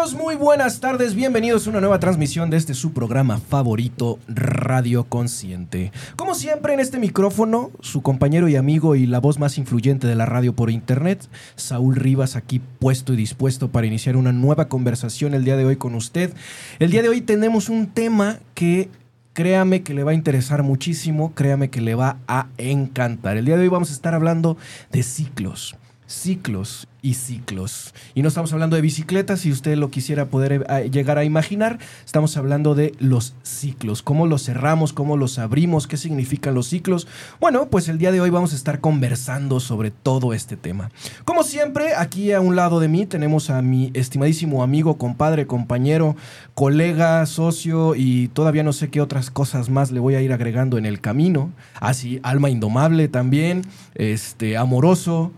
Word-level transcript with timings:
Muy 0.00 0.34
buenas 0.34 0.80
tardes, 0.80 1.14
bienvenidos 1.14 1.66
a 1.66 1.70
una 1.70 1.80
nueva 1.80 2.00
transmisión 2.00 2.48
de 2.48 2.56
este 2.56 2.72
su 2.72 2.94
programa 2.94 3.38
favorito, 3.38 4.18
Radio 4.28 5.04
Consciente. 5.04 5.92
Como 6.16 6.34
siempre 6.34 6.72
en 6.72 6.80
este 6.80 6.98
micrófono, 6.98 7.70
su 7.80 8.00
compañero 8.00 8.48
y 8.48 8.56
amigo 8.56 8.96
y 8.96 9.04
la 9.04 9.20
voz 9.20 9.38
más 9.38 9.58
influyente 9.58 10.06
de 10.06 10.14
la 10.14 10.24
radio 10.24 10.54
por 10.54 10.70
internet, 10.70 11.28
Saúl 11.54 11.96
Rivas, 11.96 12.34
aquí 12.34 12.62
puesto 12.78 13.12
y 13.12 13.16
dispuesto 13.16 13.68
para 13.68 13.86
iniciar 13.86 14.16
una 14.16 14.32
nueva 14.32 14.68
conversación 14.68 15.34
el 15.34 15.44
día 15.44 15.58
de 15.58 15.66
hoy 15.66 15.76
con 15.76 15.94
usted. 15.94 16.32
El 16.78 16.90
día 16.90 17.02
de 17.02 17.10
hoy 17.10 17.20
tenemos 17.20 17.68
un 17.68 17.88
tema 17.88 18.38
que 18.54 18.88
créame 19.34 19.82
que 19.82 19.92
le 19.92 20.02
va 20.02 20.12
a 20.12 20.14
interesar 20.14 20.62
muchísimo, 20.62 21.34
créame 21.34 21.68
que 21.68 21.82
le 21.82 21.94
va 21.94 22.16
a 22.26 22.46
encantar. 22.56 23.36
El 23.36 23.44
día 23.44 23.58
de 23.58 23.64
hoy 23.64 23.68
vamos 23.68 23.90
a 23.90 23.94
estar 23.94 24.14
hablando 24.14 24.56
de 24.90 25.02
ciclos 25.02 25.76
ciclos 26.10 26.88
y 27.02 27.14
ciclos. 27.14 27.94
Y 28.14 28.22
no 28.22 28.28
estamos 28.28 28.52
hablando 28.52 28.76
de 28.76 28.82
bicicletas, 28.82 29.40
si 29.40 29.52
usted 29.52 29.76
lo 29.76 29.90
quisiera 29.90 30.26
poder 30.26 30.66
eh, 30.68 30.90
llegar 30.90 31.18
a 31.18 31.24
imaginar, 31.24 31.78
estamos 32.04 32.36
hablando 32.36 32.74
de 32.74 32.92
los 32.98 33.34
ciclos, 33.42 34.02
cómo 34.02 34.26
los 34.26 34.44
cerramos, 34.44 34.92
cómo 34.92 35.16
los 35.16 35.38
abrimos, 35.38 35.86
qué 35.86 35.96
significan 35.96 36.54
los 36.54 36.66
ciclos. 36.66 37.06
Bueno, 37.40 37.68
pues 37.70 37.88
el 37.88 37.98
día 37.98 38.12
de 38.12 38.20
hoy 38.20 38.30
vamos 38.30 38.52
a 38.52 38.56
estar 38.56 38.80
conversando 38.80 39.60
sobre 39.60 39.90
todo 39.92 40.34
este 40.34 40.56
tema. 40.56 40.90
Como 41.24 41.42
siempre, 41.42 41.94
aquí 41.94 42.32
a 42.32 42.40
un 42.40 42.56
lado 42.56 42.80
de 42.80 42.88
mí 42.88 43.06
tenemos 43.06 43.48
a 43.48 43.62
mi 43.62 43.90
estimadísimo 43.94 44.62
amigo, 44.62 44.98
compadre, 44.98 45.46
compañero, 45.46 46.16
colega, 46.54 47.24
socio 47.26 47.94
y 47.94 48.28
todavía 48.28 48.64
no 48.64 48.72
sé 48.72 48.90
qué 48.90 49.00
otras 49.00 49.30
cosas 49.30 49.70
más 49.70 49.92
le 49.92 50.00
voy 50.00 50.16
a 50.16 50.22
ir 50.22 50.32
agregando 50.32 50.76
en 50.76 50.86
el 50.86 51.00
camino. 51.00 51.50
Así, 51.80 52.20
alma 52.24 52.50
indomable 52.50 53.08
también, 53.08 53.62
este, 53.94 54.56
amoroso, 54.56 55.32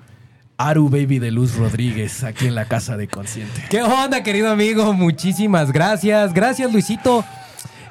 Aru 0.69 0.89
Baby 0.89 1.19
de 1.19 1.31
Luz 1.31 1.57
Rodríguez, 1.57 2.23
aquí 2.23 2.47
en 2.47 2.55
la 2.55 2.67
Casa 2.67 2.97
de 2.97 3.09
Consciente. 3.09 3.65
¿Qué 3.69 3.83
onda, 3.83 4.23
querido 4.23 4.49
amigo? 4.49 4.93
Muchísimas 4.93 5.73
gracias. 5.73 6.33
Gracias, 6.33 6.73
Luisito. 6.73 7.25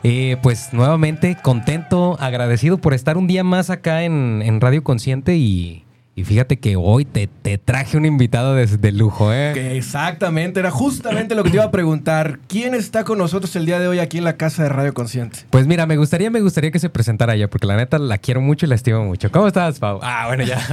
Eh, 0.04 0.38
pues 0.42 0.70
nuevamente 0.72 1.38
contento, 1.42 2.18
agradecido 2.20 2.78
por 2.78 2.94
estar 2.94 3.18
un 3.18 3.28
día 3.28 3.44
más 3.44 3.70
acá 3.70 4.04
en, 4.04 4.42
en 4.42 4.62
Radio 4.62 4.84
Consciente 4.84 5.36
y, 5.36 5.81
y 6.14 6.26
fíjate 6.26 6.60
que 6.60 6.76
hoy 6.76 7.06
te, 7.06 7.28
te 7.28 7.58
traje 7.58 7.96
un 7.96 8.06
invitado 8.06 8.54
de, 8.54 8.66
de 8.66 8.92
lujo, 8.92 9.34
¿eh? 9.34 9.52
Que 9.54 9.78
exactamente, 9.78 10.60
era 10.60 10.70
justamente 10.70 11.36
lo 11.36 11.44
que 11.44 11.52
te 11.52 11.56
iba 11.56 11.64
a 11.66 11.72
preguntar. 11.72 12.40
¿Quién 12.48 12.74
está 12.76 13.06
con 13.06 13.18
nosotros 13.18 13.56
el 13.56 13.66
día 13.66 13.80
de 13.80 13.88
hoy 13.88 14.00
aquí 14.00 14.18
en 14.18 14.26
la 14.26 14.36
casa 14.36 14.64
de 14.64 14.70
Radio 14.70 14.94
Consciente? 14.94 15.40
Pues 15.50 15.68
mira, 15.68 15.86
me 15.86 15.96
gustaría, 15.96 16.30
me 16.30 16.42
gustaría 16.42 16.70
que 16.72 16.80
se 16.80 16.90
presentara 16.90 17.34
ella, 17.36 17.50
porque 17.50 17.66
la 17.66 17.78
neta 17.78 17.98
la 17.98 18.18
quiero 18.18 18.42
mucho 18.42 18.66
y 18.66 18.70
la 18.70 18.76
estimo 18.76 19.06
mucho. 19.06 19.32
¿Cómo 19.32 19.48
estás, 19.48 19.80
Pau? 19.80 20.00
Ah, 20.04 20.26
bueno, 20.28 20.44
ya. 20.44 20.60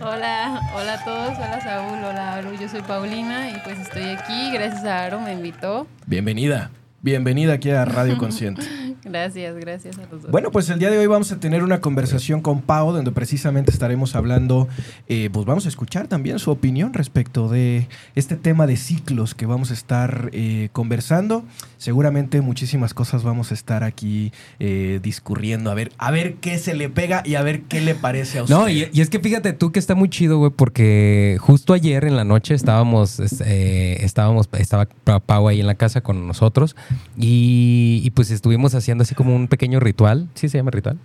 hola, 0.00 0.60
hola 0.74 0.94
a 0.94 1.04
todos, 1.04 1.36
hola 1.36 1.60
Saúl, 1.62 1.98
hola 2.04 2.34
Aru, 2.34 2.56
yo 2.60 2.68
soy 2.68 2.82
Paulina 2.82 3.50
y 3.50 3.54
pues 3.64 3.78
estoy 3.78 4.10
aquí, 4.10 4.50
gracias 4.52 4.84
a 4.84 5.04
Aru 5.04 5.20
me 5.20 5.32
invitó. 5.32 5.86
Bienvenida. 6.06 6.70
Bienvenida 7.02 7.52
aquí 7.54 7.70
a 7.70 7.84
Radio 7.84 8.18
Consciente. 8.18 8.62
gracias, 9.04 9.56
gracias 9.56 9.98
a 9.98 10.02
los 10.10 10.22
dos. 10.22 10.30
Bueno, 10.30 10.50
pues 10.50 10.68
el 10.70 10.78
día 10.78 10.90
de 10.90 10.98
hoy 10.98 11.06
vamos 11.06 11.30
a 11.30 11.38
tener 11.38 11.62
una 11.62 11.80
conversación 11.80 12.40
con 12.40 12.62
Pau, 12.62 12.92
donde 12.92 13.12
precisamente 13.12 13.70
estaremos 13.70 14.16
hablando, 14.16 14.66
eh, 15.08 15.30
pues 15.32 15.46
vamos 15.46 15.66
a 15.66 15.68
escuchar 15.68 16.08
también 16.08 16.38
su 16.38 16.50
opinión 16.50 16.92
respecto 16.92 17.48
de 17.48 17.88
este 18.14 18.36
tema 18.36 18.66
de 18.66 18.76
ciclos 18.76 19.34
que 19.34 19.46
vamos 19.46 19.70
a 19.70 19.74
estar 19.74 20.30
eh, 20.32 20.70
conversando. 20.72 21.44
Seguramente 21.78 22.40
muchísimas 22.40 22.94
cosas 22.94 23.22
vamos 23.22 23.50
a 23.50 23.54
estar 23.54 23.84
aquí 23.84 24.32
eh, 24.58 24.98
discurriendo, 25.02 25.70
a 25.70 25.74
ver, 25.74 25.92
a 25.98 26.10
ver 26.10 26.36
qué 26.36 26.58
se 26.58 26.74
le 26.74 26.88
pega 26.88 27.22
y 27.24 27.36
a 27.36 27.42
ver 27.42 27.62
qué 27.62 27.80
le 27.80 27.94
parece 27.94 28.38
a 28.38 28.42
usted. 28.42 28.54
No, 28.54 28.68
y, 28.68 28.88
y 28.92 29.00
es 29.00 29.10
que 29.10 29.20
fíjate 29.20 29.52
tú 29.52 29.70
que 29.70 29.78
está 29.78 29.94
muy 29.94 30.08
chido, 30.08 30.38
güey, 30.38 30.50
porque 30.50 31.36
justo 31.40 31.74
ayer 31.74 32.04
en 32.04 32.16
la 32.16 32.24
noche 32.24 32.54
estábamos, 32.54 33.20
eh, 33.44 33.98
estábamos, 34.00 34.48
estaba 34.58 34.86
Pau 35.04 35.48
ahí 35.48 35.60
en 35.60 35.66
la 35.66 35.74
casa 35.76 36.00
con 36.00 36.26
nosotros. 36.26 36.74
Y, 37.18 38.00
y, 38.04 38.10
pues 38.10 38.30
estuvimos 38.30 38.74
haciendo 38.74 39.02
así 39.02 39.14
como 39.14 39.34
un 39.34 39.48
pequeño 39.48 39.80
ritual. 39.80 40.28
¿Sí 40.34 40.48
se 40.48 40.58
llama 40.58 40.70
ritual? 40.70 40.98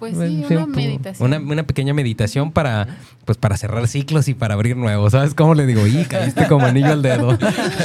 Pues 0.00 0.14
sí, 0.16 0.44
una 0.48 0.66
meditación. 0.66 1.28
Una, 1.28 1.52
una, 1.52 1.62
pequeña 1.64 1.92
meditación 1.92 2.52
para, 2.52 2.88
pues 3.26 3.36
para 3.36 3.58
cerrar 3.58 3.86
ciclos 3.86 4.28
y 4.28 4.34
para 4.34 4.54
abrir 4.54 4.74
nuevos. 4.74 5.12
¿Sabes 5.12 5.34
cómo 5.34 5.54
le 5.54 5.66
digo? 5.66 5.86
Y 5.86 6.06
caíste 6.06 6.46
como 6.46 6.64
anillo 6.64 6.92
al 6.92 7.02
dedo. 7.02 7.38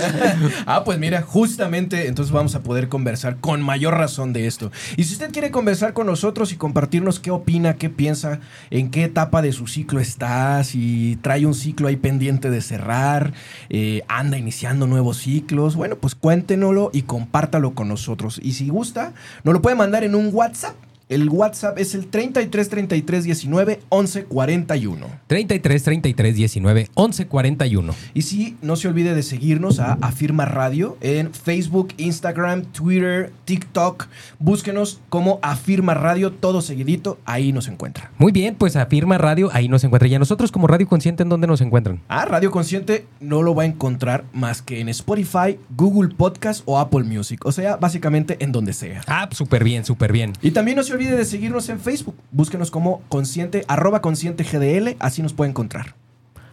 ah, 0.65 0.83
pues 0.85 0.97
mira, 0.97 1.21
justamente 1.21 2.07
entonces 2.07 2.31
vamos 2.31 2.55
a 2.55 2.63
poder 2.63 2.87
conversar 2.87 3.35
con 3.41 3.61
mayor 3.61 3.95
razón 3.95 4.31
de 4.31 4.47
esto. 4.47 4.71
Y 4.95 5.03
si 5.03 5.13
usted 5.13 5.29
quiere 5.33 5.51
conversar 5.51 5.91
con 5.91 6.07
nosotros 6.07 6.53
y 6.53 6.55
compartirnos 6.55 7.19
qué 7.19 7.31
opina, 7.31 7.75
qué 7.75 7.89
piensa, 7.89 8.39
en 8.71 8.91
qué 8.91 9.03
etapa 9.03 9.41
de 9.41 9.51
su 9.51 9.67
ciclo 9.67 9.99
está, 9.99 10.63
si 10.63 11.19
trae 11.21 11.45
un 11.45 11.53
ciclo 11.53 11.89
ahí 11.89 11.97
pendiente 11.97 12.49
de 12.49 12.61
cerrar, 12.61 13.33
eh, 13.69 14.03
anda 14.07 14.37
iniciando 14.37 14.87
nuevos 14.87 15.17
ciclos, 15.17 15.75
bueno, 15.75 15.97
pues 15.97 16.15
cuéntenoslo 16.15 16.91
y 16.93 17.01
compártalo 17.01 17.75
con 17.75 17.89
nosotros. 17.89 18.39
Y 18.41 18.53
si 18.53 18.69
gusta, 18.69 19.11
nos 19.43 19.53
lo 19.53 19.61
puede 19.61 19.75
mandar 19.75 20.05
en 20.05 20.15
un 20.15 20.29
WhatsApp 20.31 20.75
el 21.07 21.29
WhatsApp 21.29 21.77
es 21.77 21.93
el 21.93 22.07
33 22.07 22.69
33 22.69 23.23
19 23.23 23.79
11 23.89 24.23
41. 24.25 25.07
33 25.27 25.83
33 25.83 26.35
19 26.35 26.89
11 26.95 27.27
41. 27.27 27.95
Y 28.13 28.21
sí, 28.23 28.57
no 28.61 28.75
se 28.75 28.87
olvide 28.87 29.13
de 29.13 29.21
seguirnos 29.21 29.79
a 29.79 29.93
Afirma 30.01 30.45
Radio 30.45 30.97
en 31.01 31.31
Facebook, 31.31 31.89
Instagram, 31.97 32.63
Twitter, 32.65 33.31
TikTok. 33.45 34.07
Búsquenos 34.39 34.99
como 35.09 35.39
Afirma 35.43 35.93
Radio, 35.93 36.31
todo 36.31 36.61
seguidito, 36.61 37.19
ahí 37.25 37.53
nos 37.53 37.67
encuentra. 37.67 38.11
Muy 38.17 38.31
bien, 38.31 38.55
pues 38.55 38.75
Afirma 38.75 39.17
Radio, 39.19 39.49
ahí 39.53 39.67
nos 39.67 39.83
encuentra. 39.83 40.07
Y 40.07 40.15
a 40.15 40.19
nosotros 40.19 40.51
como 40.51 40.65
Radio 40.65 40.87
Consciente, 40.87 41.21
¿en 41.21 41.29
dónde 41.29 41.45
nos 41.45 41.61
encuentran? 41.61 42.01
Ah, 42.07 42.25
Radio 42.25 42.49
Consciente 42.49 43.05
no 43.19 43.43
lo 43.43 43.53
va 43.53 43.63
a 43.63 43.67
encontrar 43.67 44.25
más 44.33 44.63
que 44.63 44.79
en 44.79 44.89
Spotify, 44.89 45.59
Google 45.75 46.15
Podcast 46.15 46.63
o 46.65 46.79
Apple 46.79 47.03
Music. 47.03 47.45
O 47.45 47.51
sea, 47.51 47.75
básicamente 47.77 48.37
en 48.39 48.51
donde 48.51 48.73
sea. 48.73 49.01
Ah, 49.07 49.29
súper 49.31 49.63
bien, 49.63 49.85
súper 49.85 50.11
bien. 50.11 50.33
Y 50.41 50.51
también 50.51 50.77
no 50.77 50.83
se 50.83 50.94
olvide 50.95 51.15
de 51.15 51.25
seguirnos 51.25 51.69
en 51.69 51.79
Facebook. 51.79 52.15
Búsquenos 52.31 52.71
como 52.71 53.01
consciente, 53.09 53.63
arroba 53.67 54.01
consciente 54.01 54.43
GDL, 54.43 54.95
así 54.99 55.21
nos 55.21 55.33
puede 55.33 55.49
encontrar. 55.51 55.95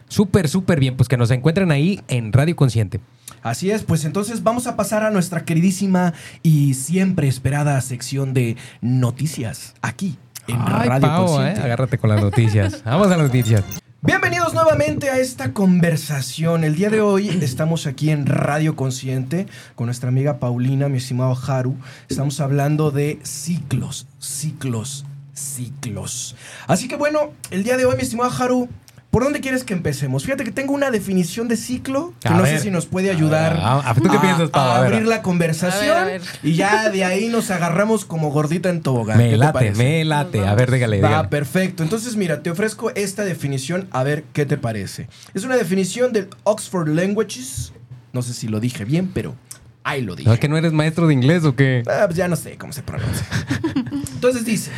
Súper, 0.08 0.48
súper 0.48 0.78
bien, 0.78 0.96
pues 0.96 1.08
que 1.08 1.16
nos 1.16 1.30
encuentren 1.30 1.70
ahí 1.70 2.00
en 2.08 2.34
Radio 2.34 2.54
Consciente. 2.54 3.00
Así 3.42 3.70
es, 3.70 3.82
pues 3.82 4.04
entonces 4.04 4.42
vamos 4.42 4.66
a 4.66 4.76
pasar 4.76 5.04
a 5.04 5.10
nuestra 5.10 5.44
queridísima 5.44 6.12
y 6.42 6.74
siempre 6.74 7.28
esperada 7.28 7.80
sección 7.80 8.34
de 8.34 8.56
noticias 8.82 9.74
aquí 9.80 10.18
en 10.46 10.58
Ay, 10.60 10.88
Radio 10.88 11.08
Pau, 11.08 11.26
Consciente. 11.26 11.60
Eh, 11.60 11.64
agárrate 11.64 11.98
con 11.98 12.10
las 12.10 12.20
noticias. 12.20 12.82
Vamos 12.84 13.06
a 13.06 13.16
las 13.16 13.20
noticias. 13.20 13.64
Bienvenidos 14.04 14.52
nuevamente 14.52 15.10
a 15.10 15.20
esta 15.20 15.52
conversación. 15.52 16.64
El 16.64 16.74
día 16.74 16.90
de 16.90 17.00
hoy 17.00 17.28
estamos 17.40 17.86
aquí 17.86 18.10
en 18.10 18.26
Radio 18.26 18.74
Consciente 18.74 19.46
con 19.76 19.86
nuestra 19.86 20.08
amiga 20.08 20.40
Paulina, 20.40 20.88
mi 20.88 20.98
estimado 20.98 21.38
Haru. 21.46 21.76
Estamos 22.08 22.40
hablando 22.40 22.90
de 22.90 23.20
ciclos, 23.22 24.08
ciclos, 24.18 25.06
ciclos. 25.34 26.34
Así 26.66 26.88
que 26.88 26.96
bueno, 26.96 27.30
el 27.52 27.62
día 27.62 27.76
de 27.76 27.86
hoy, 27.86 27.94
mi 27.94 28.02
estimado 28.02 28.32
Haru, 28.36 28.68
¿por 29.12 29.22
dónde 29.22 29.40
quieres 29.40 29.62
que 29.62 29.74
empecemos? 29.74 30.24
Fíjate 30.24 30.42
que 30.42 30.50
tengo 30.50 30.72
una 30.72 30.90
definición 30.90 31.46
de 31.46 31.56
ciclo 31.56 32.14
que 32.20 32.28
A 32.28 32.32
no 32.32 32.42
ver. 32.42 32.56
sé 32.56 32.64
si 32.64 32.70
nos 32.72 32.86
puede 32.86 33.10
ayudar 33.12 33.52
A 33.60 33.76
ver, 33.76 33.86
a- 33.86 33.94
¿tú 33.94 34.02
qué 34.10 34.18
piensas, 34.18 34.50
Pau? 34.50 34.62
a 34.68 34.76
A 34.78 34.80
ver. 34.80 34.94
abrir 34.94 35.06
la 35.06 35.22
conversación 35.22 35.96
A 35.96 36.04
ver, 36.04 36.20
a 36.20 36.22
ver. 36.24 36.40
y 36.42 36.54
ya 36.54 36.88
de 36.90 37.04
ahí 37.04 37.28
nos 37.28 37.50
agarramos 37.52 38.04
como 38.04 38.30
gordita 38.30 38.70
en 38.70 38.80
tobogán. 38.82 39.18
Me 39.18 39.24
¿Qué 39.26 39.30
te 39.32 39.36
late, 39.36 39.72
me 39.72 40.04
late. 40.04 40.44
A 40.44 40.54
ver, 40.56 40.72
dígale, 40.72 41.00
Va, 41.00 41.08
dígale. 41.08 41.28
perfecto. 41.28 41.82
Entonces, 41.84 42.16
mira, 42.16 42.42
te 42.42 42.50
ofrezco 42.50 42.90
esta 42.96 43.22
definición 43.24 43.86
a 43.92 44.02
ver 44.02 44.24
qué 44.32 44.46
te 44.46 44.56
parece. 44.56 45.08
Es 45.34 45.44
una 45.44 45.56
definición 45.56 46.12
del 46.12 46.28
Oxford 46.44 46.88
Languages. 46.88 47.72
No 48.12 48.22
sé 48.22 48.34
si 48.34 48.48
lo 48.48 48.58
dije 48.60 48.84
bien, 48.84 49.10
pero 49.12 49.34
ahí 49.84 50.02
lo 50.02 50.14
dije. 50.14 50.28
¿No 50.28 50.34
es 50.34 50.40
que 50.40 50.48
no 50.48 50.56
eres 50.56 50.72
maestro 50.72 51.06
de 51.06 51.14
inglés 51.14 51.44
o 51.44 51.56
qué? 51.56 51.82
Ah, 51.86 52.04
pues 52.06 52.16
ya 52.16 52.28
no 52.28 52.36
sé 52.36 52.56
cómo 52.56 52.72
se 52.72 52.82
pronuncia. 52.82 53.26
Entonces 54.14 54.44
dice, 54.44 54.70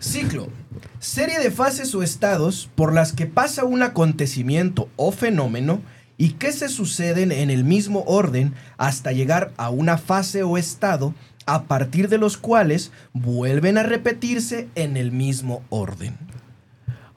ciclo, 0.00 0.48
serie 0.98 1.38
de 1.38 1.50
fases 1.50 1.94
o 1.94 2.02
estados 2.02 2.68
por 2.74 2.92
las 2.92 3.12
que 3.12 3.26
pasa 3.26 3.64
un 3.64 3.82
acontecimiento 3.82 4.88
o 4.96 5.12
fenómeno 5.12 5.80
y 6.16 6.30
que 6.30 6.52
se 6.52 6.68
suceden 6.68 7.32
en 7.32 7.50
el 7.50 7.64
mismo 7.64 8.04
orden 8.06 8.54
hasta 8.76 9.12
llegar 9.12 9.52
a 9.56 9.70
una 9.70 9.98
fase 9.98 10.42
o 10.42 10.58
estado 10.58 11.14
a 11.46 11.62
partir 11.62 12.08
de 12.08 12.18
los 12.18 12.36
cuales 12.36 12.92
vuelven 13.14 13.78
a 13.78 13.82
repetirse 13.82 14.68
en 14.74 14.96
el 14.96 15.12
mismo 15.12 15.62
orden. 15.70 16.18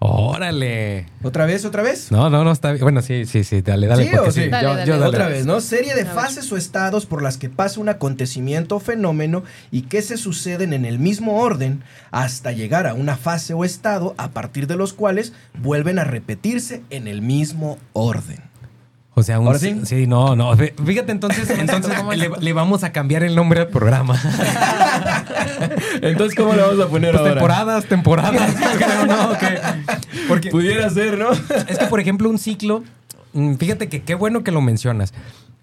Órale. 0.03 1.06
¿Otra 1.21 1.45
vez, 1.45 1.63
otra 1.63 1.83
vez? 1.83 2.12
No, 2.12 2.31
no, 2.31 2.44
no 2.44 2.51
está 2.51 2.71
bien. 2.71 2.81
Bueno, 2.81 3.03
sí, 3.03 3.25
sí, 3.25 3.44
sí, 3.44 3.62
dale, 3.62 3.86
dale. 3.86 4.06
¿Sí 4.06 4.09
porque 4.12 4.30
o 4.30 4.31
sí? 4.31 4.50
Dale, 4.50 4.63
yo- 4.68 4.74
dale. 4.74 4.86
yo 4.88 4.94
dale. 4.98 5.06
Otra 5.09 5.27
vez, 5.27 5.45
¿no? 5.45 5.62
Serie 5.62 5.94
de 5.94 6.06
fases 6.06 6.51
o 6.51 6.57
estados 6.57 7.06
por 7.06 7.21
las 7.21 7.38
que 7.38 7.50
pasa 7.50 7.80
un 7.80 7.88
acontecimiento 7.88 8.77
o 8.77 8.80
fenómeno 8.80 9.44
y 9.69 9.83
que 9.83 10.01
se 10.01 10.18
suceden 10.18 10.74
en 10.74 10.86
el 10.86 10.98
mismo 10.98 11.39
orden 11.39 11.83
hasta 12.09 12.51
llegar 12.51 12.88
a 12.88 12.95
una 12.95 13.15
fase 13.15 13.53
o 13.53 13.63
estado 13.63 14.15
a 14.18 14.31
partir 14.31 14.65
de 14.65 14.75
los 14.75 14.94
cuales 14.94 15.33
vuelven 15.62 16.00
a 16.00 16.03
repetirse 16.03 16.81
en 16.89 17.07
el 17.07 17.21
mismo 17.21 17.77
orden. 17.94 18.39
O 19.13 19.24
sea, 19.24 19.40
un 19.40 19.48
¿Ahora 19.48 19.60
sí? 19.60 19.81
sí, 19.84 20.08
no, 20.08 20.36
no. 20.38 20.56
Fí- 20.56 20.74
Fíjate, 20.86 21.12
entonces, 21.12 21.50
entonces 21.60 21.94
¿Cómo 21.96 22.13
le, 22.13 22.30
le 22.40 22.54
vamos 22.54 22.84
a 22.86 22.92
cambiar 22.94 23.24
el 23.24 23.36
nombre 23.36 23.60
al 23.62 23.68
programa. 23.68 24.18
Entonces, 26.02 26.36
¿cómo 26.36 26.54
le 26.54 26.62
vamos 26.62 26.80
a 26.80 26.88
poner 26.88 27.12
Pues 27.16 27.24
temporadas, 27.31 27.86
temporadas. 27.86 28.54
yo 28.60 28.78
creo, 28.78 29.06
¿no? 29.06 29.38
Que- 29.38 29.60
porque 30.28 30.50
Pudiera 30.50 30.90
ser, 30.90 31.18
¿no? 31.18 31.31
es 31.31 31.78
que, 31.78 31.86
por 31.88 32.00
ejemplo, 32.00 32.30
un 32.30 32.40
ciclo, 32.40 32.84
mm, 33.34 33.56
fíjate 33.56 33.90
que 33.90 34.02
qué 34.04 34.16
bueno 34.16 34.44
que 34.44 34.52
lo 34.52 34.62
mencionas. 34.62 35.13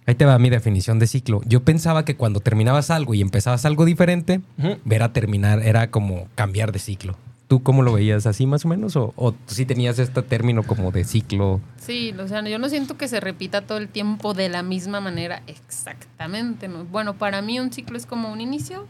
Ahí 0.07 0.15
te 0.15 0.25
va 0.25 0.39
mi 0.39 0.49
definición 0.51 0.99
de 0.99 1.07
ciclo. 1.07 1.43
Yo 1.45 1.63
pensaba 1.65 2.05
que 2.05 2.17
cuando 2.17 2.41
terminabas 2.41 2.91
algo 2.91 3.13
y 3.15 3.21
empezabas 3.21 3.65
algo 3.67 3.85
diferente, 3.85 4.41
Ujú. 4.59 4.77
ver 4.85 5.03
a 5.03 5.13
terminar 5.13 5.61
era 5.63 5.91
como 5.91 6.29
cambiar 6.35 6.73
de 6.73 6.79
ciclo. 6.79 7.17
¿Tú 7.49 7.63
cómo 7.63 7.83
lo 7.83 7.95
veías 7.95 8.27
así 8.27 8.47
más 8.47 8.67
o 8.67 8.69
menos? 8.69 8.95
¿O, 8.97 9.15
o 9.17 9.35
sí 9.47 9.65
tenías 9.65 9.99
este 9.99 10.23
término 10.23 10.63
como 10.63 10.93
de 10.93 11.05
ciclo? 11.05 11.63
Sí, 11.79 12.15
o 12.19 12.29
sea, 12.29 12.47
yo 12.47 12.59
no 12.59 12.69
siento 12.69 12.99
que 12.99 13.09
se 13.09 13.21
repita 13.21 13.63
todo 13.63 13.79
el 13.79 13.89
tiempo 13.89 14.35
de 14.35 14.51
la 14.51 14.63
misma 14.63 15.01
manera 15.01 15.43
exactamente. 15.47 16.69
¿no? 16.69 16.85
Bueno, 16.85 17.17
para 17.17 17.41
mí 17.41 17.59
un 17.59 17.73
ciclo 17.73 17.97
es 17.97 18.05
como 18.05 18.31
un 18.31 18.43
inicio. 18.43 18.87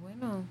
Bueno. 0.00 0.44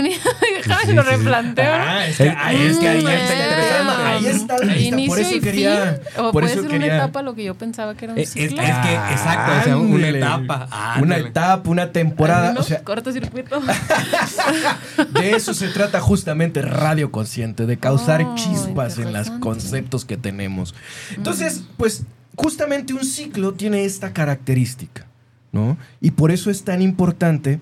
Déjame 0.00 0.86
Sí, 0.86 0.92
lo 0.92 1.02
sí, 1.02 1.08
sí. 1.10 1.16
replanteo. 1.16 1.72
Ah, 1.74 2.06
es 2.06 2.16
que 2.16 2.28
ahí, 2.30 2.62
es 2.66 2.78
que 2.78 2.88
ahí 2.88 3.02
Mm, 3.02 3.08
está 3.08 3.34
interesante. 3.34 4.02
Ahí 4.02 4.26
está, 4.26 4.54
ahí 4.54 4.66
está. 4.66 4.76
Inicio 4.78 5.08
Por 5.08 5.18
eso 5.20 5.34
y 5.36 5.40
quería. 5.40 5.92
fin, 5.94 6.02
o 6.18 6.22
por 6.22 6.32
puede 6.32 6.46
eso 6.52 6.62
ser 6.62 6.70
quería. 6.70 6.86
una 6.86 6.96
etapa 6.96 7.22
lo 7.22 7.34
que 7.34 7.44
yo 7.44 7.54
pensaba 7.54 7.94
que 7.94 8.04
era 8.06 8.14
un 8.14 8.18
Es- 8.20 8.36
es- 8.36 8.50
ciclo. 8.50 8.62
es 8.62 8.68
que- 8.78 8.94
exacto, 8.94 9.52
o 9.60 9.64
sea, 9.64 9.76
una 9.76 10.08
etapa, 10.08 10.68
Una 11.00 11.16
etapa, 11.18 11.68
una 11.70 11.92
temporada. 11.92 12.48
Ay, 12.48 12.54
¿no? 12.54 12.60
O 12.60 12.64
sea, 12.64 12.82
cortocircuito. 12.82 13.60
de 15.14 15.30
eso 15.32 15.54
se 15.54 15.68
trata 15.68 16.00
justamente 16.00 16.62
Radio 16.62 17.10
Consciente, 17.10 17.66
de 17.66 17.76
causar 17.78 18.22
Oh, 18.22 18.34
chispas 18.34 18.98
en 18.98 19.12
los 19.12 19.30
conceptos 19.30 20.04
que 20.04 20.16
tenemos. 20.16 20.74
Entonces, 21.16 21.62
pues, 21.76 22.04
justamente 22.36 22.92
un 22.94 23.04
ciclo 23.04 23.52
tiene 23.54 23.84
esta 23.84 24.12
característica, 24.12 25.06
¿no? 25.52 25.76
Y 26.00 26.12
por 26.12 26.30
eso 26.30 26.50
es 26.50 26.64
tan 26.64 26.82
importante, 26.82 27.60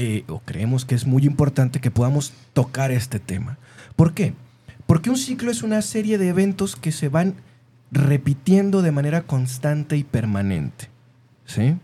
eh, 0.00 0.22
o 0.28 0.38
creemos 0.38 0.84
que 0.84 0.94
es 0.94 1.06
muy 1.06 1.24
importante, 1.24 1.80
que 1.80 1.90
podamos 1.90 2.32
tocar 2.52 2.92
este 2.92 3.18
tema. 3.18 3.58
¿Por 3.96 4.14
qué? 4.14 4.32
Porque 4.86 5.10
un 5.10 5.16
ciclo 5.16 5.50
es 5.50 5.64
una 5.64 5.82
serie 5.82 6.18
de 6.18 6.28
eventos 6.28 6.76
que 6.76 6.92
se 6.92 7.08
van 7.08 7.34
repitiendo 7.90 8.80
de 8.80 8.92
manera 8.92 9.22
constante 9.22 9.96
y 9.96 10.04
permanente, 10.04 10.88
¿sí? 11.46 11.74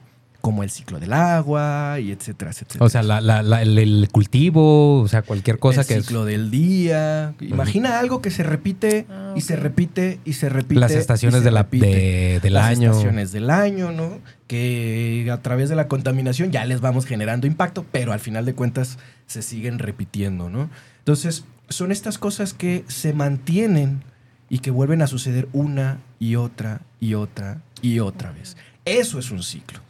Como 0.45 0.63
el 0.63 0.69
ciclo 0.69 1.01
del 1.01 1.15
agua 1.15 1.99
y 2.01 2.13
etcétera, 2.13 2.51
etcétera. 2.51 2.85
O 2.85 2.91
sea, 2.91 3.03
la- 3.03 3.23
la- 3.23 3.43
la- 3.43 3.63
el, 3.63 3.79
el 3.79 4.09
cultivo, 4.13 5.01
o 5.01 5.09
sea, 5.09 5.23
cualquier 5.23 5.59
cosa 5.59 5.81
el 5.81 5.87
que 5.87 5.95
es. 5.95 6.03
ciclo 6.05 6.27
del 6.27 6.51
día. 6.51 7.33
Imagina 7.41 7.99
algo 7.99 8.21
que 8.21 8.31
se 8.31 8.43
repite 8.43 9.07
Ah, 9.09 9.33
y 9.35 9.41
se 9.41 9.57
repite 9.57 10.21
y 10.27 10.35
se 10.35 10.51
repite. 10.51 10.79
Las 10.79 10.91
estaciones 10.93 11.39
se 11.39 11.45
de 11.47 11.51
la- 11.51 11.63
repite. 11.63 11.87
de- 11.87 12.41
del 12.43 12.53
Las 12.53 12.67
año. 12.67 12.91
estaciones 12.91 13.33
del 13.33 13.49
año, 13.49 13.91
¿no? 13.91 14.19
Que 14.47 15.27
a 15.33 15.41
través 15.41 15.71
de 15.71 15.77
la 15.77 15.89
contaminación 15.89 16.51
ya 16.53 16.67
les 16.67 16.83
vamos 16.83 17.07
generando 17.07 17.47
impacto, 17.47 17.87
pero 17.91 18.13
al 18.13 18.21
final 18.21 18.45
de 18.45 18.55
cuentas 18.55 18.99
se 19.27 19.41
siguen 19.41 19.79
repitiendo, 19.79 20.51
¿no? 20.51 20.69
Entonces, 20.99 21.45
son 21.71 21.91
estas 21.91 22.19
cosas 22.19 22.53
que 22.53 22.85
se 22.87 23.15
mantienen 23.15 24.03
y 24.51 24.59
que 24.59 24.71
vuelven 24.71 25.01
a 25.01 25.07
suceder 25.07 25.49
una 25.55 26.01
y 26.21 26.37
otra 26.37 26.83
y 27.01 27.15
otra 27.15 27.63
y 27.81 28.01
otra 28.01 28.31
vez. 28.33 28.59
Eso 28.85 29.19
es 29.19 29.31
un 29.31 29.43
ciclo. 29.43 29.81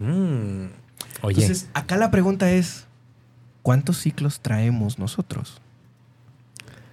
Mm. 0.00 0.66
Oye, 1.22 1.42
Entonces, 1.42 1.68
acá 1.74 1.96
la 1.96 2.10
pregunta 2.10 2.50
es, 2.50 2.86
¿cuántos 3.62 3.98
ciclos 3.98 4.40
traemos 4.40 4.98
nosotros? 4.98 5.60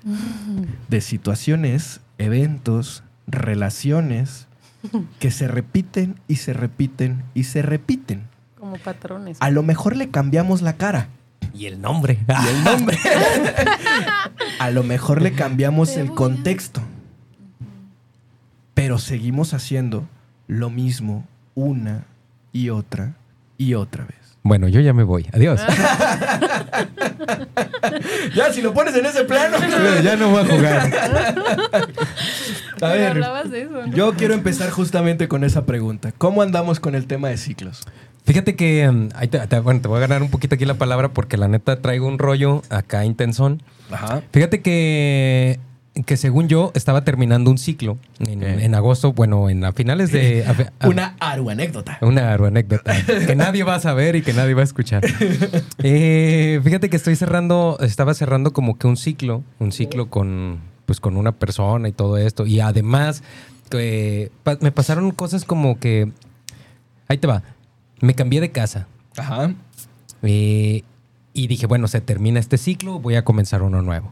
De 0.90 1.02
situaciones, 1.02 2.02
eventos, 2.18 3.04
relaciones 3.28 4.48
que 5.20 5.32
se 5.32 5.48
repiten 5.48 6.20
y 6.28 6.38
se 6.38 6.54
repiten 6.54 7.24
y 7.34 7.44
se 7.46 7.62
repiten. 7.62 8.28
Como 8.60 8.78
patrones. 8.78 9.38
A 9.40 9.50
lo 9.52 9.64
mejor 9.64 9.96
le 9.96 10.10
cambiamos 10.10 10.62
la 10.62 10.74
cara 10.78 11.10
y 11.54 11.66
el 11.66 11.82
nombre. 11.82 12.20
y 12.28 12.48
el 12.48 12.64
nombre. 12.64 12.98
A 14.60 14.72
lo 14.72 14.84
mejor 14.84 15.22
le 15.22 15.34
cambiamos 15.34 15.94
Te 15.94 16.02
el 16.02 16.10
a- 16.10 16.16
contexto. 16.16 16.82
Pero 18.74 18.98
seguimos 19.00 19.54
haciendo 19.54 20.08
lo 20.48 20.70
mismo 20.70 21.26
una 21.56 22.06
y 22.58 22.70
otra 22.70 23.14
y 23.58 23.74
otra 23.76 24.06
vez. 24.06 24.16
Bueno, 24.44 24.68
yo 24.68 24.80
ya 24.80 24.94
me 24.94 25.04
voy. 25.04 25.28
Adiós. 25.34 25.62
Ya, 28.36 28.52
si 28.54 28.62
lo 28.62 28.74
pones 28.74 28.96
en 28.96 29.06
ese 29.06 29.24
plano. 29.24 29.58
ya 30.04 30.16
no 30.16 30.30
voy 30.30 30.44
a 30.44 30.46
jugar. 30.46 30.94
A 32.82 32.88
ver, 32.90 33.08
hablabas 33.12 33.50
de 33.50 33.62
eso, 33.64 33.72
¿no? 33.88 33.94
yo 33.94 34.14
quiero 34.14 34.34
empezar 34.34 34.70
justamente 34.70 35.28
con 35.28 35.44
esa 35.44 35.66
pregunta. 35.66 36.12
¿Cómo 36.18 36.42
andamos 36.42 36.80
con 36.80 36.96
el 36.96 37.08
tema 37.08 37.30
de 37.30 37.38
ciclos? 37.38 37.84
Fíjate 38.26 38.56
que, 38.56 38.90
ahí 39.16 39.28
te, 39.28 39.40
te- 39.40 39.60
bueno, 39.60 39.82
te 39.82 39.88
voy 39.88 39.98
a 39.98 40.02
ganar 40.02 40.22
un 40.22 40.30
poquito 40.30 40.56
aquí 40.56 40.66
la 40.66 40.74
palabra 40.76 41.10
porque 41.10 41.38
la 41.38 41.48
neta 41.48 41.82
traigo 41.82 42.08
un 42.08 42.20
rollo 42.20 42.62
acá 42.70 43.06
intensón. 43.06 43.64
Ajá. 43.90 44.22
Fíjate 44.32 44.62
que, 44.62 45.60
que 46.06 46.18
según 46.18 46.48
yo 46.48 46.72
estaba 46.76 47.04
terminando 47.04 47.50
un 47.52 47.58
ciclo 47.58 47.98
en, 48.20 48.76
agosto, 48.76 49.14
bueno, 49.14 49.50
en 49.50 49.64
a 49.66 49.72
finales 49.74 50.12
de... 50.12 50.46
a- 50.46 50.86
a- 50.86 50.88
Una 50.88 51.16
aru 51.20 51.50
anécdota. 51.50 51.98
Una 52.02 52.34
anécdota 52.34 52.94
que 53.26 53.36
nadie 53.36 53.64
va 53.64 53.76
a 53.76 53.80
saber 53.80 54.16
y 54.16 54.22
que 54.22 54.34
nadie 54.34 54.54
va 54.54 54.62
a 54.62 54.66
escuchar. 54.66 55.04
Eh, 55.84 56.60
fíjate 56.64 56.90
que 56.90 56.98
estoy 56.98 57.16
cerrando, 57.16 57.78
estaba 57.82 58.14
cerrando 58.14 58.52
como 58.54 58.78
que 58.78 58.88
un 58.88 58.98
ciclo, 58.98 59.44
un 59.60 59.72
ciclo 59.72 60.10
con, 60.10 60.60
pues, 60.86 61.00
con 61.00 61.18
una 61.18 61.32
persona 61.34 61.88
y 61.88 61.92
todo 61.92 62.18
esto. 62.18 62.46
Y 62.46 62.60
además, 62.60 63.24
eh, 63.72 64.30
pa- 64.44 64.58
me 64.62 64.72
pasaron 64.72 65.12
cosas 65.12 65.46
como 65.46 65.80
que, 65.80 66.12
ahí 67.08 67.18
te 67.18 67.28
va, 67.28 67.44
me 68.02 68.14
cambié 68.16 68.42
de 68.42 68.52
casa. 68.52 68.88
Ajá. 69.18 69.54
eh, 70.24 70.84
y 71.34 71.48
dije, 71.48 71.68
bueno, 71.68 71.88
se 71.88 72.02
termina 72.02 72.40
este 72.40 72.58
ciclo, 72.58 73.00
voy 73.00 73.16
a 73.16 73.24
comenzar 73.24 73.62
uno 73.62 73.82
nuevo. 73.84 74.12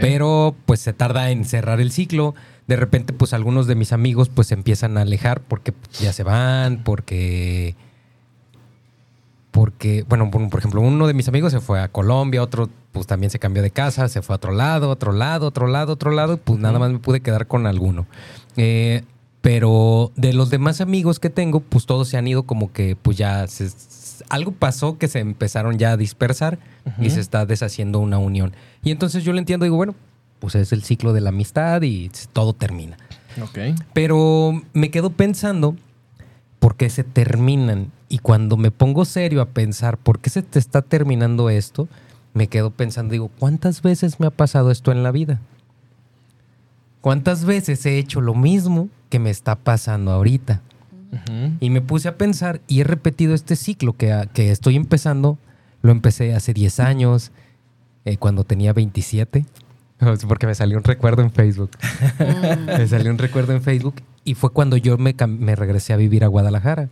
Pero 0.00 0.54
pues 0.66 0.80
se 0.80 0.92
tarda 0.92 1.30
en 1.30 1.44
cerrar 1.44 1.80
el 1.80 1.92
ciclo. 1.92 2.34
De 2.66 2.76
repente, 2.76 3.12
pues 3.12 3.32
algunos 3.32 3.66
de 3.66 3.74
mis 3.74 3.92
amigos 3.92 4.28
pues 4.28 4.48
se 4.48 4.54
empiezan 4.54 4.96
a 4.98 5.02
alejar 5.02 5.40
porque 5.42 5.72
ya 6.00 6.12
se 6.12 6.22
van, 6.22 6.82
porque... 6.84 7.74
Porque, 9.50 10.04
bueno, 10.08 10.30
por 10.30 10.48
por 10.48 10.60
ejemplo, 10.60 10.80
uno 10.80 11.08
de 11.08 11.14
mis 11.14 11.26
amigos 11.26 11.50
se 11.52 11.58
fue 11.60 11.80
a 11.80 11.88
Colombia, 11.88 12.40
otro 12.42 12.68
pues 12.92 13.06
también 13.08 13.30
se 13.30 13.40
cambió 13.40 13.62
de 13.62 13.70
casa, 13.72 14.08
se 14.08 14.22
fue 14.22 14.34
a 14.34 14.36
otro 14.36 14.52
lado, 14.52 14.88
otro 14.90 15.12
lado, 15.12 15.48
otro 15.48 15.66
lado, 15.66 15.92
otro 15.94 16.12
lado, 16.12 16.34
y 16.34 16.36
pues 16.36 16.58
nada 16.60 16.78
más 16.78 16.90
me 16.92 16.98
pude 17.00 17.20
quedar 17.20 17.48
con 17.48 17.66
alguno. 17.66 18.06
Eh, 18.56 19.02
pero 19.40 20.12
de 20.16 20.34
los 20.34 20.50
demás 20.50 20.80
amigos 20.80 21.18
que 21.18 21.30
tengo, 21.30 21.60
pues 21.60 21.84
todos 21.86 22.08
se 22.08 22.16
han 22.16 22.28
ido 22.28 22.44
como 22.44 22.72
que 22.72 22.94
pues 22.94 23.16
ya 23.16 23.46
se- 23.48 23.70
algo 24.28 24.52
pasó 24.52 24.98
que 24.98 25.08
se 25.08 25.20
empezaron 25.20 25.78
ya 25.78 25.92
a 25.92 25.96
dispersar 25.96 26.58
y 27.00 27.10
se 27.10 27.20
está 27.20 27.46
deshaciendo 27.46 27.98
una 27.98 28.18
unión. 28.18 28.52
Y 28.82 28.90
entonces 28.90 29.24
yo 29.24 29.32
lo 29.32 29.38
entiendo, 29.38 29.64
digo, 29.64 29.76
bueno, 29.76 29.94
pues 30.38 30.54
es 30.54 30.72
el 30.72 30.82
ciclo 30.82 31.12
de 31.12 31.20
la 31.20 31.30
amistad 31.30 31.82
y 31.82 32.10
todo 32.32 32.52
termina. 32.52 32.96
Ok. 33.42 33.58
Pero 33.92 34.62
me 34.72 34.90
quedo 34.90 35.10
pensando 35.10 35.76
por 36.58 36.76
qué 36.76 36.90
se 36.90 37.04
terminan. 37.04 37.90
Y 38.08 38.18
cuando 38.18 38.56
me 38.56 38.70
pongo 38.70 39.04
serio 39.04 39.40
a 39.40 39.46
pensar 39.46 39.96
por 39.96 40.20
qué 40.20 40.30
se 40.30 40.42
te 40.42 40.58
está 40.58 40.82
terminando 40.82 41.50
esto, 41.50 41.88
me 42.34 42.48
quedo 42.48 42.70
pensando, 42.70 43.12
digo, 43.12 43.30
¿cuántas 43.38 43.82
veces 43.82 44.20
me 44.20 44.26
ha 44.26 44.30
pasado 44.30 44.70
esto 44.70 44.92
en 44.92 45.02
la 45.02 45.10
vida? 45.10 45.40
¿Cuántas 47.00 47.44
veces 47.44 47.84
he 47.86 47.98
hecho 47.98 48.20
lo 48.20 48.34
mismo 48.34 48.88
que 49.08 49.18
me 49.18 49.30
está 49.30 49.56
pasando 49.56 50.10
ahorita? 50.10 50.62
Y 51.60 51.70
me 51.70 51.80
puse 51.80 52.08
a 52.08 52.16
pensar 52.16 52.60
y 52.68 52.80
he 52.80 52.84
repetido 52.84 53.34
este 53.34 53.56
ciclo 53.56 53.94
que, 53.94 54.28
que 54.32 54.50
estoy 54.50 54.76
empezando. 54.76 55.38
Lo 55.82 55.90
empecé 55.90 56.34
hace 56.34 56.52
10 56.52 56.80
años, 56.80 57.32
eh, 58.04 58.16
cuando 58.16 58.44
tenía 58.44 58.72
27, 58.72 59.44
porque 60.28 60.46
me 60.46 60.54
salió 60.54 60.78
un 60.78 60.84
recuerdo 60.84 61.22
en 61.22 61.30
Facebook. 61.30 61.70
Me 62.66 62.86
salió 62.86 63.10
un 63.10 63.18
recuerdo 63.18 63.52
en 63.52 63.62
Facebook 63.62 63.96
y 64.24 64.34
fue 64.34 64.50
cuando 64.50 64.76
yo 64.76 64.98
me, 64.98 65.14
me 65.26 65.56
regresé 65.56 65.92
a 65.92 65.96
vivir 65.96 66.24
a 66.24 66.28
Guadalajara. 66.28 66.88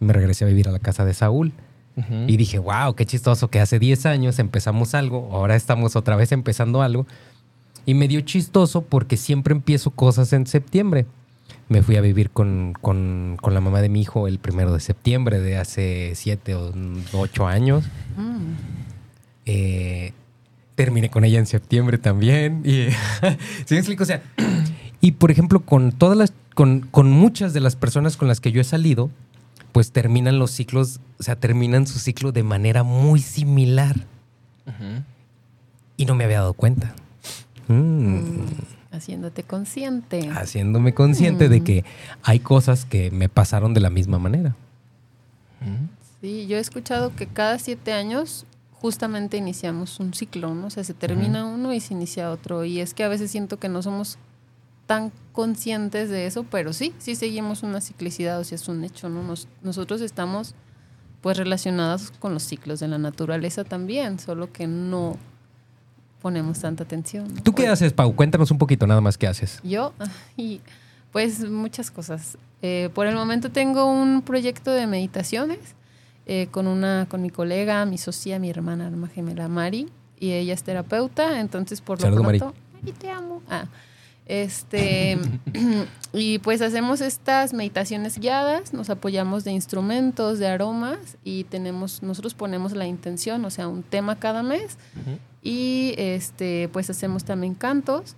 Me 0.00 0.12
regresé 0.12 0.44
a 0.44 0.48
vivir 0.48 0.68
a 0.68 0.72
la 0.72 0.78
casa 0.78 1.04
de 1.04 1.14
Saúl. 1.14 1.52
Ujú. 1.96 2.24
Y 2.26 2.36
dije, 2.36 2.58
wow, 2.58 2.94
qué 2.94 3.06
chistoso 3.06 3.48
que 3.48 3.60
hace 3.60 3.78
10 3.78 4.06
años 4.06 4.38
empezamos 4.38 4.94
algo, 4.94 5.28
ahora 5.32 5.56
estamos 5.56 5.94
otra 5.96 6.16
vez 6.16 6.32
empezando 6.32 6.82
algo. 6.82 7.06
Y 7.84 7.94
me 7.94 8.08
dio 8.08 8.20
chistoso 8.22 8.82
porque 8.82 9.16
siempre 9.16 9.54
empiezo 9.54 9.90
cosas 9.90 10.32
en 10.32 10.46
septiembre. 10.46 11.06
Me 11.68 11.82
fui 11.82 11.96
a 11.96 12.00
vivir 12.00 12.30
con, 12.30 12.74
con- 12.80 13.36
con 13.40 13.54
la 13.54 13.60
mamá 13.60 13.80
de 13.80 13.88
mi 13.88 14.00
hijo 14.02 14.28
el 14.28 14.38
primero 14.38 14.72
de 14.74 14.80
septiembre 14.80 15.40
de 15.40 15.56
hace 15.56 16.12
7 16.14 16.54
o 16.54 16.72
8 17.12 17.46
años. 17.46 17.84
Mm. 18.16 18.52
Eh, 19.46 20.12
terminé 20.74 21.10
con 21.10 21.24
ella 21.24 21.38
en 21.38 21.46
septiembre 21.46 21.98
también. 21.98 22.62
Y, 22.64 22.88
¿Sí 23.64 23.74
me 23.74 23.78
explico? 23.78 24.02
O 24.02 24.06
sea, 24.06 24.22
y 25.00 25.12
por 25.12 25.30
ejemplo, 25.30 25.60
con 25.60 25.92
todas 25.92 26.16
las, 26.16 26.32
con, 26.54 26.80
con 26.90 27.10
muchas 27.10 27.52
de 27.54 27.60
las 27.60 27.76
personas 27.76 28.16
con 28.16 28.28
las 28.28 28.40
que 28.40 28.52
yo 28.52 28.60
he 28.60 28.64
salido, 28.64 29.10
pues 29.72 29.92
terminan 29.92 30.38
los 30.38 30.50
ciclos, 30.50 31.00
o 31.18 31.22
sea, 31.22 31.36
terminan 31.36 31.86
su 31.86 31.98
ciclo 31.98 32.32
de 32.32 32.42
manera 32.42 32.82
muy 32.82 33.20
similar. 33.20 33.96
Y 35.96 36.04
no 36.04 36.14
me 36.14 36.24
había 36.24 36.38
dado 36.40 36.52
cuenta. 36.52 36.94
Mm. 37.68 38.18
Haciéndote 38.92 39.42
consciente. 39.42 40.28
Haciéndome 40.30 40.92
consciente 40.94 41.48
de 41.48 41.60
Mm. 41.60 41.64
que 41.64 41.84
hay 42.22 42.40
cosas 42.40 42.84
que 42.84 43.10
me 43.10 43.28
pasaron 43.28 43.72
de 43.74 43.80
la 43.80 43.90
misma 43.90 44.18
manera. 44.18 44.54
Sí, 46.20 46.46
yo 46.46 46.56
he 46.56 46.60
escuchado 46.60 47.14
que 47.14 47.26
cada 47.26 47.58
siete 47.58 47.92
años 47.92 48.46
justamente 48.72 49.36
iniciamos 49.36 49.98
un 50.00 50.12
ciclo, 50.12 50.54
¿no? 50.54 50.66
O 50.66 50.70
sea, 50.70 50.84
se 50.84 50.94
termina 50.94 51.44
uno 51.46 51.72
y 51.72 51.80
se 51.80 51.94
inicia 51.94 52.30
otro. 52.30 52.64
Y 52.64 52.80
es 52.80 52.94
que 52.94 53.04
a 53.04 53.08
veces 53.08 53.30
siento 53.30 53.58
que 53.58 53.68
no 53.68 53.80
somos 53.82 54.18
tan 54.86 55.12
conscientes 55.32 56.10
de 56.10 56.26
eso, 56.26 56.44
pero 56.50 56.72
sí, 56.72 56.92
sí 56.98 57.14
seguimos 57.14 57.62
una 57.62 57.80
ciclicidad, 57.80 58.40
o 58.40 58.44
sea, 58.44 58.56
es 58.56 58.68
un 58.68 58.82
hecho, 58.84 59.08
¿no? 59.08 59.22
Nos- 59.22 59.48
nosotros 59.62 60.00
estamos 60.00 60.54
pues 61.20 61.36
relacionados 61.36 62.10
con 62.18 62.34
los 62.34 62.42
ciclos 62.42 62.80
de 62.80 62.88
la 62.88 62.98
naturaleza 62.98 63.62
también, 63.62 64.18
solo 64.18 64.52
que 64.52 64.66
no 64.66 65.16
ponemos 66.22 66.60
tanta 66.60 66.84
atención. 66.84 67.34
¿Tú 67.42 67.52
qué 67.52 67.66
haces, 67.66 67.92
Pau? 67.92 68.14
Cuéntanos 68.14 68.50
un 68.52 68.58
poquito 68.58 68.86
nada 68.86 69.00
más 69.00 69.18
qué 69.18 69.26
haces. 69.26 69.60
yo, 69.64 69.92
y 70.36 70.60
pues 71.10 71.48
muchas 71.50 71.90
cosas. 71.90 72.38
Eh, 72.62 72.88
por 72.94 73.06
el 73.08 73.16
momento 73.16 73.50
tengo 73.50 73.84
un 73.86 74.22
proyecto 74.22 74.70
de 74.70 74.86
meditaciones 74.86 75.58
eh, 76.26 76.46
con 76.52 76.68
una, 76.68 77.06
con 77.10 77.20
mi 77.20 77.30
colega, 77.30 77.84
mi 77.84 77.98
socia, 77.98 78.38
mi 78.38 78.48
hermana, 78.48 78.86
alma 78.86 79.08
gemela 79.08 79.48
Mari, 79.48 79.88
y 80.20 80.30
ella 80.32 80.54
es 80.54 80.62
terapeuta, 80.62 81.40
entonces 81.40 81.80
por 81.80 81.98
lo 81.98 82.02
Saludo, 82.02 82.22
Mari. 82.22 82.38
pronto, 82.38 82.56
Mari, 82.72 82.92
te 82.92 83.10
amo. 83.10 83.42
Ah, 83.50 83.66
este, 84.26 85.18
y 86.12 86.38
pues 86.38 86.62
hacemos 86.62 87.00
estas 87.00 87.52
meditaciones 87.52 88.18
guiadas, 88.18 88.72
nos 88.72 88.88
apoyamos 88.88 89.42
de 89.42 89.50
instrumentos, 89.50 90.38
de 90.38 90.46
aromas, 90.46 91.18
y 91.24 91.44
tenemos, 91.44 92.02
nosotros 92.04 92.34
ponemos 92.34 92.72
la 92.72 92.86
intención, 92.86 93.44
o 93.44 93.50
sea, 93.50 93.66
un 93.66 93.82
tema 93.82 94.16
cada 94.16 94.44
mes, 94.44 94.78
y 95.42 95.94
este, 95.98 96.68
pues 96.72 96.88
hacemos 96.90 97.24
también 97.24 97.54
cantos, 97.54 98.16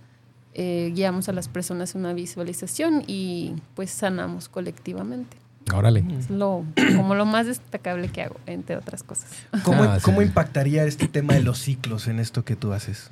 eh, 0.53 0.91
guiamos 0.95 1.27
a 1.27 1.33
las 1.33 1.47
personas 1.49 1.95
a 1.95 1.97
una 1.97 2.13
visualización 2.13 3.03
y 3.07 3.53
pues 3.75 3.89
sanamos 3.91 4.47
colectivamente. 4.49 5.37
Órale. 5.73 6.03
Es 6.17 6.29
lo, 6.29 6.63
como 6.95 7.15
lo 7.15 7.25
más 7.25 7.47
destacable 7.47 8.09
que 8.09 8.21
hago, 8.21 8.35
entre 8.45 8.77
otras 8.77 9.03
cosas. 9.03 9.29
¿Cómo, 9.63 9.83
Ah, 9.83 9.97
sí. 9.99 10.03
cómo 10.05 10.21
impactaría 10.21 10.85
este 10.85 11.07
tema 11.07 11.33
de 11.33 11.41
los 11.41 11.57
ciclos 11.59 12.07
en 12.07 12.19
esto 12.19 12.45
que 12.45 12.55
tú 12.55 12.71
haces? 12.73 13.09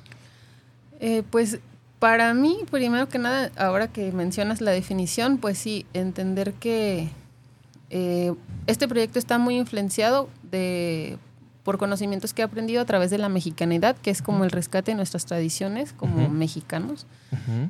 Eh, 1.00 1.24
pues 1.30 1.60
para 2.00 2.34
mí, 2.34 2.58
primero 2.70 3.10
que 3.10 3.18
nada, 3.18 3.52
ahora 3.58 3.88
que 3.88 4.12
mencionas 4.12 4.62
la 4.62 4.72
definición, 4.72 5.38
pues 5.38 5.58
sí, 5.58 5.86
entender 5.94 6.54
que 6.54 7.10
eh, 7.90 8.34
este 8.68 8.88
proyecto 8.88 9.20
está 9.20 9.38
muy 9.38 9.58
influenciado 9.58 10.30
de 10.52 11.18
por 11.64 11.78
conocimientos 11.78 12.34
que 12.34 12.42
he 12.42 12.46
aprendido 12.46 12.82
a 12.82 12.86
través 12.86 13.10
de 13.10 13.18
la 13.18 13.30
mexicanidad, 13.30 13.96
que 13.96 14.12
es 14.12 14.22
como 14.22 14.44
el 14.44 14.52
rescate 14.52 14.92
de 14.92 14.96
nuestras 14.96 15.26
tradiciones 15.26 15.94
como 15.94 16.30
mexicanos. 16.30 17.06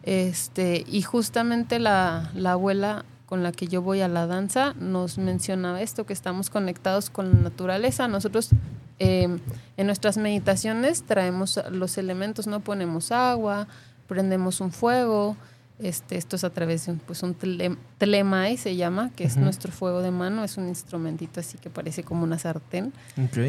Este, 0.03 0.83
y 0.87 1.03
justamente 1.03 1.79
la, 1.79 2.31
la 2.33 2.53
abuela 2.53 3.05
con 3.25 3.41
la 3.43 3.51
que 3.51 3.67
yo 3.67 3.81
voy 3.81 4.01
a 4.01 4.07
la 4.07 4.27
danza 4.27 4.75
nos 4.79 5.17
mencionaba 5.17 5.81
esto, 5.81 6.05
que 6.05 6.13
estamos 6.13 6.49
conectados 6.49 7.09
con 7.09 7.31
la 7.31 7.39
naturaleza. 7.39 8.07
Nosotros 8.07 8.49
eh, 8.99 9.27
en 9.77 9.85
nuestras 9.87 10.17
meditaciones 10.17 11.03
traemos 11.03 11.59
los 11.71 11.97
elementos, 11.97 12.45
¿no? 12.47 12.59
Ponemos 12.59 13.11
agua, 13.11 13.67
prendemos 14.07 14.61
un 14.61 14.71
fuego. 14.71 15.35
Este, 15.79 16.17
esto 16.17 16.35
es 16.35 16.43
a 16.43 16.51
través 16.51 16.85
de 16.85 16.93
un, 16.93 16.99
pues 16.99 17.23
un 17.23 17.35
tlemai, 17.97 18.57
se 18.57 18.75
llama, 18.75 19.11
que 19.15 19.23
es 19.23 19.37
nuestro 19.37 19.71
fuego 19.71 20.01
de 20.01 20.11
mano. 20.11 20.43
Es 20.43 20.57
un 20.57 20.67
instrumentito 20.67 21.39
así 21.39 21.57
que 21.57 21.69
parece 21.69 22.03
como 22.03 22.23
una 22.23 22.37
sartén 22.37 22.93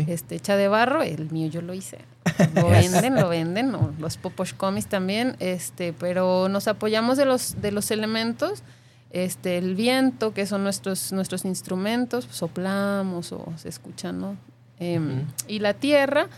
este, 0.06 0.36
hecha 0.36 0.56
de 0.56 0.68
barro, 0.68 1.02
el 1.02 1.30
mío 1.30 1.48
yo 1.48 1.60
lo 1.60 1.74
hice. 1.74 1.98
Lo 2.54 2.68
venden, 2.68 3.14
lo 3.14 3.28
venden, 3.28 3.74
o 3.74 3.92
los 3.98 4.16
poposhkomis 4.16 4.86
también, 4.86 5.36
este, 5.38 5.92
pero 5.92 6.48
nos 6.48 6.66
apoyamos 6.66 7.16
de 7.16 7.26
los, 7.26 7.60
de 7.60 7.70
los 7.70 7.90
elementos, 7.90 8.64
este, 9.10 9.58
el 9.58 9.76
viento, 9.76 10.32
que 10.32 10.46
son 10.46 10.64
nuestros, 10.64 11.12
nuestros 11.12 11.44
instrumentos, 11.44 12.26
soplamos 12.30 13.30
o 13.30 13.52
se 13.56 13.68
escuchan, 13.68 14.18
¿no? 14.18 14.36
Em. 14.80 15.26
Y 15.46 15.60
la 15.60 15.74
tierra, 15.74 16.28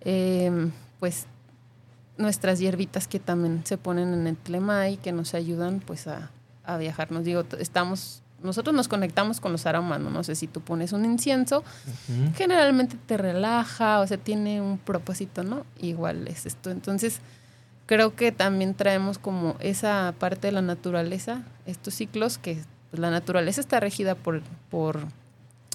em, 0.00 0.72
pues 0.98 1.26
nuestras 2.18 2.58
hierbitas 2.58 3.08
que 3.08 3.20
también 3.20 3.62
se 3.64 3.78
ponen 3.78 4.14
en 4.14 4.26
el 4.26 4.36
tlemai, 4.36 4.96
que 4.96 5.12
nos 5.12 5.34
ayudan 5.34 5.80
pues 5.80 6.06
a, 6.06 6.30
a 6.64 6.76
viajar. 6.76 7.12
Nos 7.12 7.24
digo, 7.24 7.44
estamos, 7.58 8.22
nosotros 8.42 8.74
nos 8.74 8.88
conectamos 8.88 9.40
con 9.40 9.52
los 9.52 9.66
aromas, 9.66 10.00
¿no? 10.00 10.10
No 10.10 10.22
sé 10.24 10.34
si 10.34 10.46
tú 10.46 10.60
pones 10.60 10.92
un 10.92 11.04
incienso, 11.04 11.64
generalmente 12.34 12.96
te 13.06 13.16
relaja, 13.16 14.00
o 14.00 14.06
sea, 14.06 14.18
tiene 14.18 14.60
un 14.60 14.78
propósito, 14.78 15.42
¿no? 15.42 15.64
Igual 15.80 16.26
es 16.28 16.46
esto. 16.46 16.70
Entonces, 16.70 17.20
creo 17.86 18.14
que 18.14 18.32
también 18.32 18.74
traemos 18.74 19.18
como 19.18 19.56
esa 19.60 20.14
parte 20.18 20.48
de 20.48 20.52
la 20.52 20.62
naturaleza, 20.62 21.42
estos 21.66 21.94
ciclos 21.94 22.38
que 22.38 22.58
pues, 22.90 23.00
la 23.00 23.10
naturaleza 23.10 23.60
está 23.60 23.80
regida 23.80 24.14
por, 24.14 24.42
por 24.70 25.06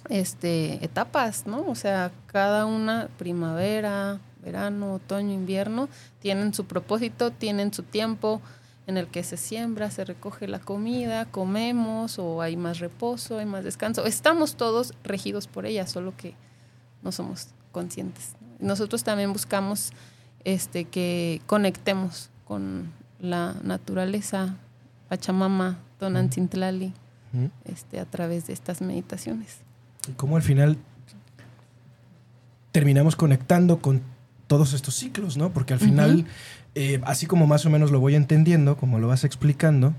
este, 0.09 0.83
etapas, 0.83 1.47
¿no? 1.47 1.65
O 1.67 1.75
sea, 1.75 2.11
cada 2.27 2.65
una, 2.65 3.07
primavera, 3.17 4.19
verano, 4.41 4.93
otoño, 4.95 5.33
invierno, 5.33 5.89
tienen 6.19 6.53
su 6.53 6.65
propósito, 6.65 7.31
tienen 7.31 7.73
su 7.73 7.83
tiempo 7.83 8.41
en 8.87 8.97
el 8.97 9.07
que 9.07 9.23
se 9.23 9.37
siembra, 9.37 9.91
se 9.91 10.03
recoge 10.03 10.47
la 10.47 10.59
comida, 10.59 11.25
comemos 11.25 12.17
o 12.19 12.41
hay 12.41 12.57
más 12.57 12.79
reposo, 12.79 13.37
hay 13.37 13.45
más 13.45 13.63
descanso. 13.63 14.05
Estamos 14.05 14.55
todos 14.55 14.93
regidos 15.03 15.47
por 15.47 15.65
ella, 15.65 15.85
solo 15.87 16.13
que 16.17 16.33
no 17.03 17.11
somos 17.11 17.49
conscientes. 17.71 18.35
Nosotros 18.59 19.03
también 19.03 19.33
buscamos 19.33 19.91
este, 20.43 20.85
que 20.85 21.41
conectemos 21.45 22.29
con 22.45 22.91
la 23.19 23.55
naturaleza, 23.63 24.55
Pachamama, 25.09 25.77
Tonantzintlalli, 25.99 26.93
Ujú. 27.33 27.49
este, 27.65 27.99
a 27.99 28.05
través 28.05 28.47
de 28.47 28.53
estas 28.53 28.81
meditaciones. 28.81 29.59
Y 30.07 30.13
cómo 30.13 30.35
al 30.35 30.41
final 30.41 30.77
terminamos 32.71 33.15
conectando 33.15 33.79
con 33.79 34.01
todos 34.51 34.73
estos 34.73 34.95
ciclos, 34.95 35.37
¿no? 35.37 35.53
Porque 35.53 35.71
al 35.71 35.79
final, 35.79 36.25
eh, 36.75 36.99
así 37.05 37.25
como 37.25 37.47
más 37.47 37.65
o 37.65 37.69
menos 37.69 37.89
lo 37.89 38.01
voy 38.01 38.15
entendiendo, 38.15 38.75
como 38.75 38.99
lo 38.99 39.07
vas 39.07 39.23
explicando, 39.23 39.93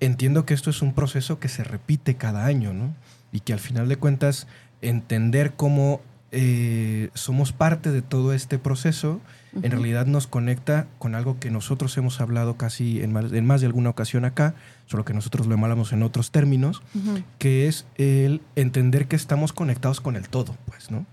entiendo 0.00 0.44
que 0.44 0.54
esto 0.54 0.70
es 0.70 0.82
un 0.82 0.92
proceso 0.92 1.38
que 1.38 1.46
se 1.46 1.62
repite 1.62 2.16
cada 2.16 2.44
año, 2.44 2.72
¿no? 2.72 2.96
Y 3.30 3.38
que 3.38 3.52
al 3.52 3.60
final 3.60 3.88
de 3.88 3.94
cuentas, 3.94 4.48
entender 4.80 5.52
cómo 5.52 6.00
eh, 6.32 7.10
somos 7.14 7.52
parte 7.52 7.92
de 7.92 8.02
todo 8.02 8.32
este 8.32 8.58
proceso, 8.58 9.20
en 9.54 9.70
realidad 9.70 10.06
nos 10.06 10.26
conecta 10.26 10.88
con 10.98 11.14
algo 11.14 11.38
que 11.38 11.52
nosotros 11.52 11.96
hemos 11.96 12.20
hablado 12.20 12.56
casi 12.56 13.02
en 13.02 13.12
más, 13.12 13.32
en 13.32 13.46
más 13.46 13.60
de 13.60 13.68
alguna 13.68 13.90
ocasión 13.90 14.24
acá, 14.24 14.56
solo 14.86 15.04
que 15.04 15.14
nosotros 15.14 15.46
lo 15.46 15.54
hablamos 15.54 15.92
en 15.92 16.02
otros 16.02 16.32
términos, 16.32 16.82
que 17.38 17.68
es 17.68 17.86
el 17.94 18.40
entender 18.56 19.06
que 19.06 19.14
estamos 19.14 19.52
conectados 19.52 20.00
con 20.00 20.16
el 20.16 20.28
todo, 20.28 20.56
pues, 20.66 20.90
¿no? 20.90 21.06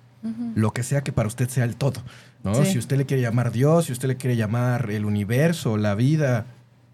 Lo 0.55 0.71
que 0.73 0.83
sea 0.83 1.01
que 1.01 1.11
para 1.13 1.27
usted 1.27 1.47
sea 1.49 1.63
el 1.63 1.75
todo, 1.77 2.01
¿no? 2.43 2.53
Sí. 2.55 2.73
Si 2.73 2.77
usted 2.77 2.97
le 2.97 3.05
quiere 3.05 3.21
llamar 3.23 3.51
Dios, 3.51 3.85
si 3.85 3.93
usted 3.93 4.07
le 4.09 4.17
quiere 4.17 4.35
llamar 4.35 4.89
el 4.91 5.05
universo, 5.05 5.77
la 5.77 5.95
vida, 5.95 6.45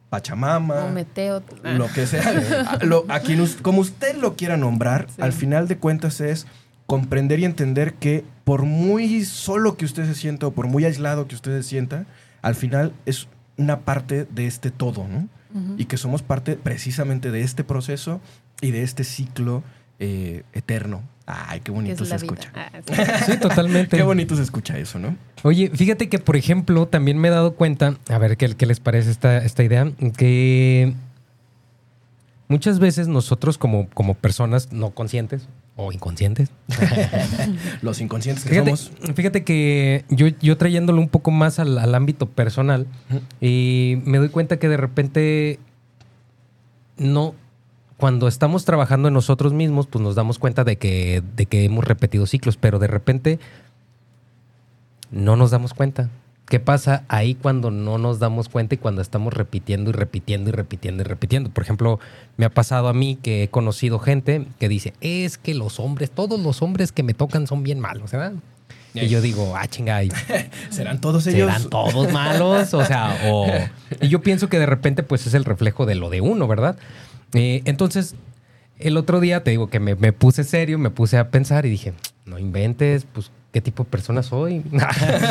Pachamama, 0.10 0.88
meteo. 0.91 1.41
lo 1.63 1.88
que 1.88 2.05
sea, 2.05 2.70
a, 2.79 2.86
lo- 2.86 3.05
a 3.10 3.20
quien 3.22 3.46
como 3.62 3.82
usted 3.82 4.15
lo 4.17 4.36
quiera 4.36 4.55
nombrar, 4.58 5.08
Sí. 5.10 5.22
al 5.22 5.34
final 5.34 5.67
de 5.67 5.77
cuentas 5.77 6.22
es 6.22 6.46
comprender 6.86 7.39
y 7.39 7.46
entender 7.46 7.96
que 7.96 8.24
por 8.44 8.63
muy 8.63 9.25
solo 9.25 9.75
que 9.75 9.86
usted 9.86 10.05
se 10.05 10.13
sienta 10.13 10.46
o 10.48 10.51
por 10.51 10.67
muy 10.67 10.86
aislado 10.86 11.27
que 11.27 11.34
usted 11.36 11.60
se 11.60 11.67
sienta, 11.67 12.05
al 12.44 12.53
final 12.55 12.94
es 13.08 13.27
una 13.58 13.79
parte 13.82 14.25
de 14.25 14.46
este 14.46 14.70
todo, 14.72 15.08
¿no? 15.08 15.27
Y 15.77 15.86
que 15.86 15.96
somos 15.98 16.22
parte 16.22 16.58
precisamente 16.58 17.32
de 17.32 17.41
este 17.41 17.63
proceso 17.63 18.20
y 18.62 18.72
de 18.72 18.84
este 18.84 19.05
ciclo 19.05 19.63
eh, 20.00 20.44
eterno. 20.54 21.04
Ay, 21.28 21.60
qué 21.60 21.66
que 21.66 21.72
bonito 21.72 22.04
es 22.04 22.10
se 22.10 22.16
escucha. 22.16 22.52
Ah, 22.54 22.70
sí. 22.86 23.32
Sí, 23.32 23.40
totalmente. 23.40 23.98
Qué 23.98 24.04
bonito 24.04 24.36
se 24.36 24.44
escucha 24.44 24.78
eso, 24.78 25.00
¿no? 25.00 25.16
Oye, 25.42 25.72
fíjate 25.74 26.08
que, 26.08 26.20
por 26.20 26.36
ejemplo, 26.36 26.88
también 26.88 27.18
me 27.18 27.30
he 27.30 27.32
dado 27.32 27.56
cuenta, 27.56 27.96
a 28.10 28.18
ver 28.20 28.38
qué, 28.38 28.54
qué 28.56 28.66
les 28.68 28.80
parece 28.80 29.10
esta, 29.10 29.40
esta 29.40 29.64
idea, 29.64 29.92
que 30.18 30.94
muchas 32.48 32.78
veces 32.78 33.08
nosotros 33.08 33.58
como, 33.58 33.90
como 33.90 34.14
personas 34.14 34.72
no 34.72 34.92
conscientes 34.92 35.48
o 35.75 35.92
inconscientes, 35.92 36.50
Los 37.82 38.00
inconscientes 38.02 38.44
que 38.46 38.52
fíjate, 38.52 38.78
somos. 38.78 39.16
fíjate 39.16 39.44
que 39.44 40.06
yo, 40.10 40.28
yo 40.28 40.58
trayéndolo 40.58 41.02
un 41.02 41.10
poco 41.10 41.32
más 41.32 41.58
al, 41.60 41.78
al 41.80 41.96
ámbito 41.96 42.28
personal, 42.28 42.86
y 43.42 43.98
me 44.06 44.20
doy 44.20 44.30
cuenta 44.30 44.58
que 44.58 44.70
de 44.70 44.78
repente 44.78 45.60
no, 46.98 47.36
cuando 47.98 48.28
estamos 48.28 48.66
trabajando 48.66 49.08
en 49.08 49.14
nosotros 49.14 49.54
mismos, 49.54 49.88
pues 49.88 50.04
nos 50.04 50.16
damos 50.16 50.40
cuenta 50.40 50.64
de 50.64 50.78
que, 50.78 51.24
de 51.36 51.46
que 51.46 51.64
hemos 51.64 51.86
repetido 51.86 52.25
ciclos, 52.25 52.58
pero 52.58 52.80
de 52.80 52.88
repente 52.88 53.40
no 55.12 55.36
nos 55.36 55.52
damos 55.52 55.74
cuenta. 55.74 56.10
¿qué 56.48 56.60
pasa 56.60 57.04
ahí 57.08 57.36
cuando 57.36 57.72
no 57.72 57.98
nos 57.98 58.20
damos 58.20 58.50
cuenta 58.50 58.75
y 58.75 58.78
cuando 58.78 59.02
estamos 59.02 59.34
repitiendo 59.34 59.90
y 59.90 59.94
repitiendo 59.94 60.50
y 60.50 60.54
repitiendo 60.54 61.02
y 61.02 61.06
repitiendo? 61.06 61.50
Por 61.50 61.64
ejemplo, 61.64 62.00
me 62.38 62.46
ha 62.46 62.50
pasado 62.50 62.88
a 62.88 62.94
mí 62.94 63.18
que 63.22 63.44
he 63.44 63.48
conocido 63.50 64.00
gente 64.00 64.46
que 64.60 64.70
dice, 64.70 64.94
es 65.02 65.38
que 65.38 65.54
los 65.54 65.80
hombres, 65.80 66.12
todos 66.12 66.40
los 66.40 66.62
hombres 66.62 66.92
que 66.92 67.04
me 67.04 67.14
tocan 67.14 67.48
son 67.48 67.64
bien 67.64 67.80
malos, 67.80 68.12
¿verdad? 68.12 68.34
Y 68.94 69.10
yo 69.10 69.20
digo, 69.20 69.56
ah, 69.58 69.68
chinga, 69.68 70.04
y 70.06 70.12
¿Serán 70.70 71.02
todos 71.02 71.28
ellos? 71.28 71.52
serán 71.52 71.70
todos 71.70 72.14
malos, 72.14 72.74
o 72.74 72.86
sea, 72.86 73.20
o... 73.25 73.46
Y 74.00 74.08
yo 74.08 74.22
pienso 74.22 74.48
que 74.48 74.58
de 74.58 74.66
repente 74.66 75.04
pues 75.04 75.28
es 75.28 75.34
el 75.34 75.44
reflejo 75.44 75.86
de 75.86 75.96
lo 75.96 76.10
de 76.10 76.22
uno, 76.22 76.48
¿verdad? 76.48 76.78
Eh, 77.36 77.62
entonces, 77.65 78.15
el 78.80 78.98
otro 78.98 79.20
día 79.20 79.44
te 79.44 79.51
digo 79.51 79.70
que 79.70 79.80
me, 79.80 79.96
me 79.96 80.13
puse 80.13 80.44
serio, 80.44 80.80
me 80.80 80.89
puse 80.89 81.18
a 81.18 81.30
pensar 81.30 81.65
y 81.65 81.70
dije, 81.70 81.94
no 82.25 82.39
inventes, 82.39 83.06
pues, 83.12 83.32
¿qué 83.54 83.62
tipo 83.62 83.84
de 83.84 83.89
persona 83.89 84.24
soy? 84.24 84.63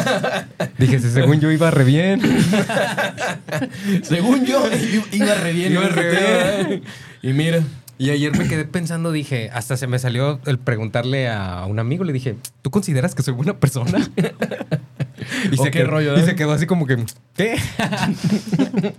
dije, 0.78 1.00
si 1.00 1.11
según 1.11 1.40
yo 1.40 1.50
iba 1.50 1.70
re 1.70 1.84
bien. 1.84 2.20
Según 4.02 4.44
yo, 4.44 4.64
iba 5.12 5.34
re 5.34 5.52
bien. 5.52 5.73
Iba 5.73 5.88
re 5.88 6.11
bien. 6.11 6.82
Y 7.23 7.32
mira. 7.32 7.62
Y 7.96 8.11
ayer 8.11 8.37
me 8.37 8.49
quedé 8.49 8.64
pensando, 8.64 9.12
dije, 9.12 9.50
hasta 9.52 9.76
se 9.76 9.87
me 9.87 9.99
salió 9.99 10.40
el 10.46 10.58
preguntarle 10.58 11.28
a 11.28 11.64
un 11.66 11.78
amigo, 11.78 12.02
le 12.02 12.12
dije, 12.12 12.37
¿tú 12.61 12.70
consideras 12.70 13.14
que 13.14 13.23
soy 13.23 13.34
buena 13.34 13.58
persona? 13.58 14.11
y, 15.52 15.59
¿O 15.59 15.64
se 15.64 15.71
qué 15.71 15.81
quedó, 15.81 15.90
rollo, 15.90 16.19
y 16.19 16.23
se 16.23 16.35
quedó 16.35 16.52
así 16.52 16.66
como 16.66 16.87
que, 16.87 16.97
¿qué? 17.37 17.57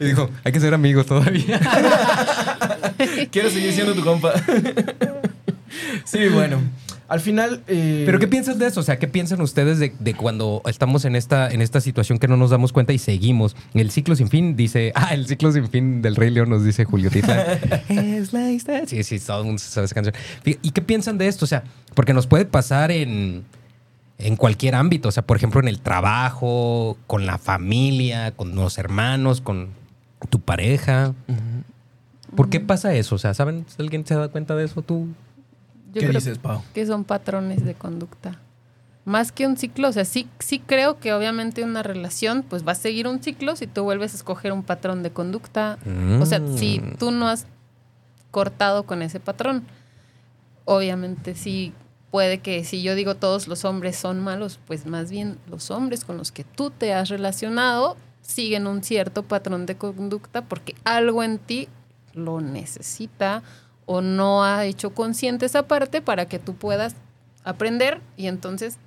y 0.00 0.04
dijo, 0.04 0.30
hay 0.44 0.52
que 0.52 0.60
ser 0.60 0.74
amigos 0.74 1.06
todavía. 1.06 1.60
Quiero 3.30 3.50
seguir 3.50 3.72
siendo 3.72 3.94
tu 3.94 4.02
compa. 4.04 4.32
sí, 6.04 6.28
bueno. 6.28 6.58
Al 7.06 7.20
final. 7.20 7.62
eh, 7.68 8.04
Pero 8.06 8.18
¿qué 8.18 8.26
piensas 8.26 8.58
de 8.58 8.66
eso? 8.66 8.80
O 8.80 8.82
sea, 8.82 8.98
¿qué 8.98 9.06
piensan 9.06 9.40
ustedes 9.42 9.78
de, 9.78 9.92
de 9.98 10.14
cuando 10.14 10.62
estamos 10.66 11.04
en 11.04 11.16
esta, 11.16 11.50
en 11.50 11.60
esta 11.60 11.80
situación 11.80 12.18
que 12.18 12.28
no 12.28 12.36
nos 12.36 12.50
damos 12.50 12.72
cuenta 12.72 12.92
y 12.94 12.98
seguimos? 12.98 13.54
El 13.74 13.90
ciclo 13.90 14.16
sin 14.16 14.28
fin 14.28 14.56
dice, 14.56 14.90
ah, 14.94 15.12
el 15.12 15.26
ciclo 15.26 15.52
sin 15.52 15.68
fin 15.68 16.00
del 16.00 16.16
Rey 16.16 16.30
León 16.30 16.48
nos 16.48 16.64
dice 16.64 16.84
Julio 16.84 17.10
Tita. 17.10 17.58
es 17.88 18.32
la 18.32 18.50
historia. 18.50 18.86
Sí, 18.86 19.02
sí, 19.04 19.20
todo 19.20 19.40
el 19.40 19.44
mundo 19.46 19.58
sabe 19.62 19.84
esa 19.84 19.94
canción. 19.94 20.14
¿Y 20.44 20.70
qué 20.70 20.80
piensan 20.80 21.18
de 21.18 21.28
esto? 21.28 21.44
O 21.44 21.48
sea, 21.48 21.62
porque 21.94 22.14
nos 22.14 22.26
puede 22.26 22.46
pasar 22.46 22.90
en, 22.90 23.44
en 24.18 24.36
cualquier 24.36 24.74
ámbito. 24.74 25.08
O 25.08 25.12
sea, 25.12 25.24
por 25.26 25.36
ejemplo, 25.36 25.60
en 25.60 25.68
el 25.68 25.80
trabajo, 25.80 26.96
con 27.06 27.26
la 27.26 27.38
familia, 27.38 28.32
con 28.32 28.54
los 28.54 28.78
hermanos, 28.78 29.40
con 29.40 29.70
tu 30.30 30.40
pareja. 30.40 31.14
¿Por 32.36 32.48
qué 32.50 32.60
pasa 32.60 32.94
eso? 32.94 33.14
O 33.14 33.18
sea, 33.18 33.34
¿saben? 33.34 33.64
¿Alguien 33.78 34.06
se 34.06 34.14
da 34.14 34.28
cuenta 34.28 34.54
de 34.56 34.64
eso? 34.64 34.82
¿Tú? 34.82 35.08
Yo 35.92 36.00
¿Qué 36.00 36.06
creo 36.08 36.12
dices, 36.20 36.38
Pau? 36.38 36.62
que 36.74 36.84
son 36.86 37.04
patrones 37.04 37.64
de 37.64 37.74
conducta. 37.74 38.40
Más 39.04 39.32
que 39.32 39.46
un 39.46 39.56
ciclo, 39.58 39.88
o 39.88 39.92
sea, 39.92 40.04
sí, 40.06 40.26
sí 40.38 40.58
creo 40.58 40.98
que 40.98 41.12
obviamente 41.12 41.62
una 41.62 41.82
relación 41.82 42.42
pues 42.48 42.66
va 42.66 42.72
a 42.72 42.74
seguir 42.74 43.06
un 43.06 43.22
ciclo 43.22 43.54
si 43.54 43.66
tú 43.66 43.82
vuelves 43.84 44.14
a 44.14 44.16
escoger 44.16 44.50
un 44.52 44.62
patrón 44.62 45.02
de 45.02 45.10
conducta. 45.10 45.78
O 46.20 46.26
sea, 46.26 46.40
si 46.56 46.80
Mm. 46.80 46.96
tú 46.96 47.10
no 47.10 47.28
has 47.28 47.46
cortado 48.30 48.84
con 48.84 49.02
ese 49.02 49.20
patrón, 49.20 49.64
obviamente 50.64 51.34
sí 51.34 51.72
puede 52.14 52.38
que 52.38 52.62
si 52.62 52.80
yo 52.80 52.94
digo 52.94 53.16
todos 53.16 53.48
los 53.48 53.64
hombres 53.64 53.96
son 53.96 54.20
malos, 54.20 54.60
pues 54.68 54.86
más 54.86 55.10
bien 55.10 55.36
los 55.50 55.72
hombres 55.72 56.04
con 56.04 56.16
los 56.16 56.30
que 56.30 56.44
tú 56.44 56.70
te 56.70 56.94
has 56.94 57.08
relacionado 57.08 57.96
siguen 58.22 58.68
un 58.68 58.84
cierto 58.84 59.24
patrón 59.24 59.66
de 59.66 59.76
conducta 59.76 60.42
porque 60.42 60.76
algo 60.84 61.24
en 61.24 61.40
ti 61.40 61.66
lo 62.12 62.40
necesita 62.40 63.42
o 63.84 64.00
no 64.00 64.44
ha 64.44 64.64
hecho 64.64 64.94
consciente 64.94 65.46
esa 65.46 65.66
parte 65.66 66.02
para 66.02 66.26
que 66.26 66.38
tú 66.38 66.54
puedas 66.54 66.94
aprender 67.42 68.00
y 68.16 68.28
entonces 68.28 68.78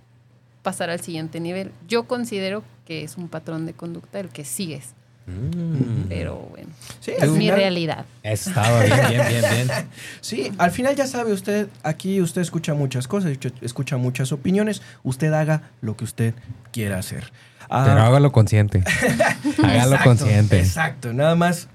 pasar 0.64 0.90
al 0.90 1.02
siguiente 1.02 1.42
nivel. 1.42 1.74
Yo 1.86 2.08
considero 2.08 2.64
que 2.86 3.04
es 3.04 3.18
un 3.18 3.28
patrón 3.28 3.66
de 3.66 3.74
conducta 3.74 4.22
el 4.22 4.30
que 4.30 4.46
sigues, 4.46 4.94
Mm. 5.28 6.08
pero 6.08 6.38
bueno, 6.52 6.70
Sí, 7.02 7.12
es 7.18 7.30
mi 7.30 7.52
realidad. 7.52 8.06
Estaba 8.24 8.82
bien, 8.84 8.98
bien, 9.10 9.28
bien, 9.28 9.44
bien. 9.52 9.68
Sí, 10.22 10.52
al 10.58 10.72
final 10.72 10.96
ya 10.96 11.06
sabe 11.06 11.34
usted, 11.34 11.68
aquí 11.84 12.22
usted 12.22 12.42
escucha 12.42 12.74
muchas 12.74 13.08
cosas, 13.10 13.32
escucha- 13.62 13.98
muchas 13.98 14.32
opiniones, 14.32 14.82
usted 15.04 15.34
haga 15.34 15.64
lo 15.82 15.98
que 15.98 16.06
usted 16.06 16.34
quiera 16.72 16.98
hacer. 16.98 17.32
Ah, 17.70 17.84
Pero 17.88 18.02
hágalo 18.02 18.32
consciente. 18.32 18.84
hágalo 19.64 19.96
exacto, 19.96 20.04
consciente. 20.04 20.60
Exacto, 20.60 21.14
nada 21.14 21.36
más 21.36 21.68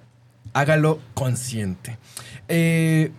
hágalo 0.54 0.98
consciente. 1.12 1.98
Eh, 2.48 3.12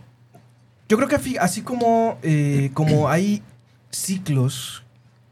yo 0.89 0.97
creo 0.97 1.07
que 1.09 1.37
así 1.39 1.61
como, 1.61 2.17
eh, 2.23 2.71
como 2.73 3.07
hay 3.09 3.43
ciclos 3.91 4.82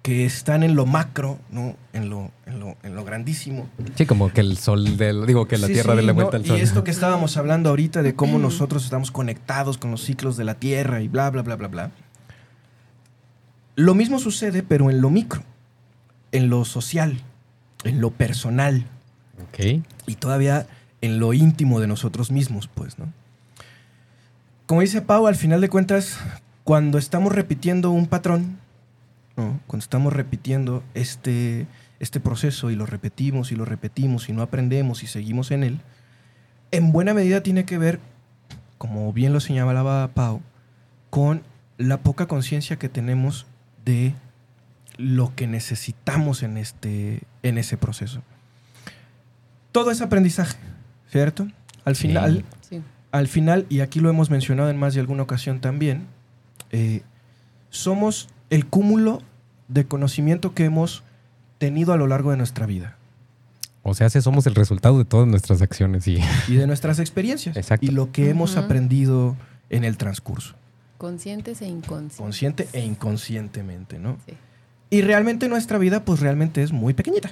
que 0.01 0.25
están 0.25 0.63
en 0.63 0.75
lo 0.75 0.85
macro, 0.87 1.37
¿no? 1.51 1.75
En 1.93 2.09
lo, 2.09 2.31
en 2.47 2.59
lo, 2.59 2.75
en 2.81 2.95
lo 2.95 3.03
grandísimo. 3.05 3.69
Sí, 3.95 4.05
como 4.07 4.33
que 4.33 4.41
el 4.41 4.57
sol 4.57 4.97
del. 4.97 5.25
Digo, 5.27 5.47
que 5.47 5.57
la 5.57 5.67
Sí, 5.67 5.73
tierra 5.73 5.91
sí, 5.93 5.97
dé 5.97 6.01
la 6.03 6.07
¿no? 6.13 6.15
vuelta 6.15 6.37
al 6.37 6.45
sol. 6.45 6.57
Y 6.57 6.61
esto 6.61 6.83
que 6.83 6.89
estábamos 6.91 7.37
hablando 7.37 7.69
ahorita 7.69 8.01
de 8.01 8.15
cómo 8.15 8.39
nosotros 8.39 8.83
estamos 8.83 9.11
conectados 9.11 9.77
con 9.77 9.91
los 9.91 10.01
ciclos 10.03 10.37
de 10.37 10.43
la 10.43 10.55
Tierra 10.55 11.01
y 11.01 11.07
bla, 11.07 11.29
bla, 11.29 11.43
bla, 11.43 11.55
bla, 11.55 11.67
bla. 11.67 11.91
Lo 13.75 13.93
mismo 13.93 14.19
sucede, 14.19 14.63
pero 14.63 14.89
en 14.89 15.01
lo 15.01 15.09
micro, 15.09 15.43
en 16.31 16.49
lo 16.49 16.65
social, 16.65 17.21
en 17.83 18.01
lo 18.01 18.11
personal 18.11 18.85
Ok. 19.43 19.81
y 20.07 20.15
todavía 20.15 20.67
en 21.01 21.19
lo 21.19 21.33
íntimo 21.33 21.79
de 21.79 21.87
nosotros 21.87 22.31
mismos, 22.31 22.67
pues, 22.67 22.99
¿no? 22.99 23.11
Como 24.65 24.81
dice 24.81 25.01
Pau, 25.01 25.27
al 25.27 25.35
final 25.35 25.61
de 25.61 25.69
cuentas, 25.69 26.17
cuando 26.63 26.97
estamos 26.97 27.33
repitiendo 27.33 27.91
un 27.91 28.07
patrón, 28.07 28.57
¿no? 29.41 29.59
cuando 29.67 29.83
estamos 29.83 30.13
repitiendo 30.13 30.83
este, 30.93 31.67
este 31.99 32.19
proceso 32.19 32.71
y 32.71 32.75
lo 32.75 32.85
repetimos 32.85 33.51
y 33.51 33.55
lo 33.55 33.65
repetimos 33.65 34.29
y 34.29 34.33
no 34.33 34.41
aprendemos 34.41 35.03
y 35.03 35.07
seguimos 35.07 35.51
en 35.51 35.63
él, 35.63 35.79
en 36.71 36.91
buena 36.91 37.13
medida 37.13 37.41
tiene 37.43 37.65
que 37.65 37.77
ver, 37.77 37.99
como 38.77 39.11
bien 39.13 39.33
lo 39.33 39.39
señalaba 39.39 40.07
Pau, 40.13 40.41
con 41.09 41.41
la 41.77 41.97
poca 42.01 42.27
conciencia 42.27 42.77
que 42.77 42.89
tenemos 42.89 43.45
de 43.85 44.13
lo 44.97 45.33
que 45.35 45.47
necesitamos 45.47 46.43
en, 46.43 46.57
este, 46.57 47.21
en 47.43 47.57
ese 47.57 47.77
proceso. 47.77 48.21
Todo 49.71 49.91
es 49.91 50.01
aprendizaje, 50.01 50.57
¿cierto? 51.09 51.47
Al 51.85 51.95
Sí. 51.95 52.07
final, 52.07 52.45
Sí. 52.61 52.81
al 53.11 53.27
final, 53.27 53.65
y 53.69 53.79
aquí 53.79 53.99
lo 53.99 54.09
hemos 54.09 54.29
mencionado 54.29 54.69
en 54.69 54.77
más 54.77 54.93
de 54.93 54.99
alguna 54.99 55.23
ocasión 55.23 55.59
también, 55.59 56.05
eh, 56.71 57.01
somos 57.69 58.29
el 58.49 58.65
cúmulo 58.67 59.21
de 59.71 59.85
conocimiento 59.85 60.53
que 60.53 60.65
hemos 60.65 61.03
tenido 61.57 61.93
a 61.93 61.97
lo 61.97 62.07
largo 62.07 62.31
de 62.31 62.37
nuestra 62.37 62.65
vida 62.65 62.97
O 63.83 63.93
sea, 63.93 64.09
si 64.09 64.21
somos 64.21 64.45
el 64.47 64.55
resultado 64.55 64.97
de 64.97 65.05
todas 65.05 65.27
nuestras 65.27 65.61
acciones 65.61 66.07
y. 66.07 66.19
y 66.47 66.55
de 66.55 66.67
nuestras 66.67 66.99
experiencias 66.99 67.55
Exacto. 67.57 67.85
y 67.85 67.89
lo 67.89 68.11
que 68.11 68.29
hemos 68.29 68.57
aprendido 68.57 69.35
en 69.69 69.83
el 69.83 69.97
transcurso, 69.97 70.55
Conscientes 70.97 71.61
e 71.61 71.67
inconscientes. 71.67 72.17
consciente 72.17 72.67
e 72.73 72.81
inconscientemente, 72.81 73.97
¿no? 73.97 74.17
Sí. 74.27 74.33
Y 74.91 75.01
realmente 75.01 75.47
nuestra 75.47 75.77
vida, 75.77 76.03
pues 76.03 76.19
realmente 76.19 76.61
es 76.61 76.73
muy 76.73 76.93
pequeñita. 76.93 77.31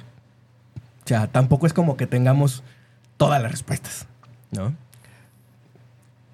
O 1.04 1.08
sea, 1.08 1.26
tampoco 1.26 1.66
es 1.66 1.72
como 1.74 1.96
que 1.96 2.06
tengamos 2.06 2.62
todas 3.16 3.40
las 3.42 3.50
respuestas, 3.52 4.06
¿no? 4.50 4.72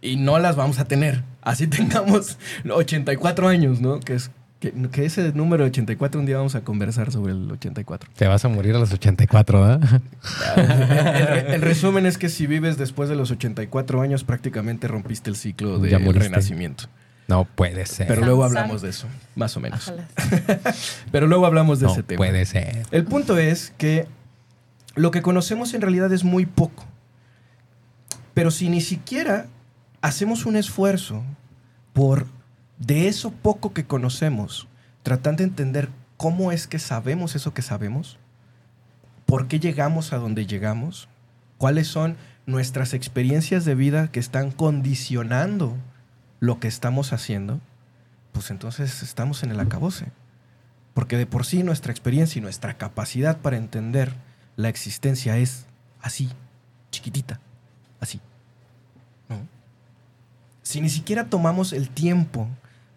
Y 0.01 0.17
no 0.17 0.39
las 0.39 0.55
vamos 0.57 0.79
a 0.79 0.85
tener. 0.87 1.25
Así 1.43 1.67
tengamos 1.67 2.39
84 2.71 3.49
años, 3.49 3.81
¿no? 3.81 3.99
Que 4.01 4.15
es 4.15 4.31
que, 4.61 4.73
que 4.91 5.05
ese 5.05 5.33
número 5.33 5.65
de 5.65 5.71
84 5.71 6.19
un 6.21 6.27
día 6.27 6.37
vamos 6.39 6.55
a 6.55 6.63
conversar 6.63 7.13
sobre 7.13 7.33
el 7.33 7.51
84. 7.51 8.11
Te 8.17 8.27
vas 8.27 8.45
a 8.45 8.49
morir 8.49 8.75
a 8.75 8.79
los 8.79 8.93
84, 8.93 9.61
¿verdad? 9.61 10.01
El, 10.57 10.71
el- 11.49 11.55
el 11.55 11.61
resumen 11.63 12.07
es 12.07 12.17
que 12.19 12.29
si 12.29 12.47
vives 12.47 12.79
después 12.79 13.09
de 13.09 13.17
los 13.17 13.31
84 13.31 14.01
años, 14.01 14.25
prácticamente 14.25 14.89
rompiste 14.89 15.29
el 15.31 15.37
ciclo 15.37 15.79
del 15.79 15.99
moriste. 16.01 16.29
renacimiento. 16.29 16.85
No 17.29 17.45
puede 17.45 17.87
ser. 17.87 18.07
Pero 18.07 18.25
luego 18.25 18.45
hablamos 18.45 18.83
de 18.83 18.91
eso, 18.91 19.09
más 19.35 19.57
o 19.57 19.61
menos. 19.61 19.89
Ojalá. 19.89 20.07
Pero 21.13 21.27
luego 21.27 21.45
hablamos 21.47 21.81
de 21.81 21.87
no 21.87 21.93
ese 21.93 22.03
tema. 22.05 22.19
puede 22.19 22.45
ser. 22.47 22.87
El 22.93 23.05
punto 23.05 23.37
es 23.37 23.73
que 23.79 24.07
lo 24.95 25.11
que 25.11 25.23
conocemos 25.23 25.75
en 25.75 25.81
realidad 25.83 26.13
es 26.13 26.23
muy 26.25 26.47
poco. 26.47 26.85
Pero 28.33 28.51
si 28.53 28.69
ni 28.69 28.81
siquiera 28.81 29.47
hacemos 30.03 30.47
un 30.47 30.57
esfuerzo 30.57 31.25
por 31.93 32.27
de 32.79 33.09
eso 33.09 33.31
poco 33.31 33.73
que 33.73 33.87
conocemos, 33.87 34.69
tratando 35.03 35.39
de 35.39 35.49
entender 35.49 35.89
cómo 36.17 36.53
es 36.53 36.67
que 36.67 36.79
sabemos 36.79 37.35
eso 37.35 37.55
que 37.55 37.63
sabemos, 37.63 38.19
por 39.25 39.49
qué 39.49 39.59
llegamos 39.59 40.13
a 40.13 40.19
donde 40.19 40.47
llegamos, 40.47 41.09
cuáles 41.59 41.89
son 41.89 42.17
nuestras 42.47 42.95
experiencias 42.95 43.65
de 43.65 43.75
vida 43.75 44.09
que 44.09 44.21
están 44.21 44.51
condicionando 44.51 45.77
lo 46.39 46.61
que 46.61 46.69
estamos 46.69 47.13
haciendo, 47.13 47.61
pues 48.33 48.51
entonces 48.51 49.03
estamos 49.03 49.43
en 49.43 49.51
el 49.51 49.61
acabose. 49.61 50.07
Porque 50.95 51.19
de 51.19 51.27
por 51.27 51.45
sí 51.45 51.63
nuestra 51.63 51.93
experiencia 51.93 52.39
y 52.39 52.43
nuestra 52.43 52.79
capacidad 52.79 53.39
para 53.39 53.57
entender 53.57 54.13
la 54.55 54.69
existencia 54.69 55.37
es 55.37 55.67
así, 56.01 56.31
chiquitita, 56.91 57.41
así. 58.01 58.21
¿no? 59.29 59.37
Si 60.63 60.81
ni 60.81 60.89
siquiera 60.89 61.27
tomamos 61.27 61.73
el 61.73 61.91
tiempo 61.91 62.49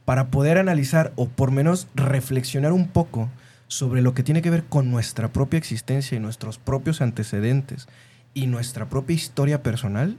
para 0.10 0.32
poder 0.32 0.58
analizar 0.58 1.13
o 1.17 1.28
por 1.30 1.52
menos 1.52 1.88
reflexionar 1.93 2.72
un 2.72 2.88
poco 2.88 3.30
sobre 3.67 4.02
lo 4.02 4.15
que 4.15 4.24
tiene 4.24 4.41
que 4.41 4.50
ver 4.50 4.63
con 4.63 4.89
nuestra 4.89 5.28
propia 5.28 5.60
existencia 5.60 6.17
y 6.17 6.19
nuestros 6.19 6.58
propios 6.58 7.02
antecedentes 7.02 7.88
y 8.34 8.48
nuestra 8.48 8.89
propia 8.89 9.15
historia 9.15 9.62
personal, 9.62 10.17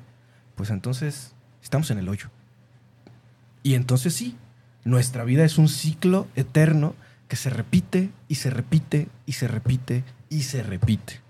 pues 0.54 0.70
entonces 0.70 1.32
estamos 1.60 1.90
en 1.90 1.98
el 1.98 2.08
hoyo. 2.08 2.28
Y 3.64 3.74
entonces 3.74 4.14
sí, 4.14 4.36
nuestra 4.84 5.24
vida 5.24 5.44
es 5.44 5.58
un 5.58 5.68
ciclo 5.68 6.28
eterno 6.36 6.94
que 7.26 7.34
se 7.34 7.50
repite 7.50 8.10
y 8.28 8.36
se 8.36 8.50
repite 8.50 9.08
y 9.26 9.32
se 9.32 9.48
repite 9.48 10.04
y 10.28 10.42
se 10.42 10.62
repite. 10.62 11.20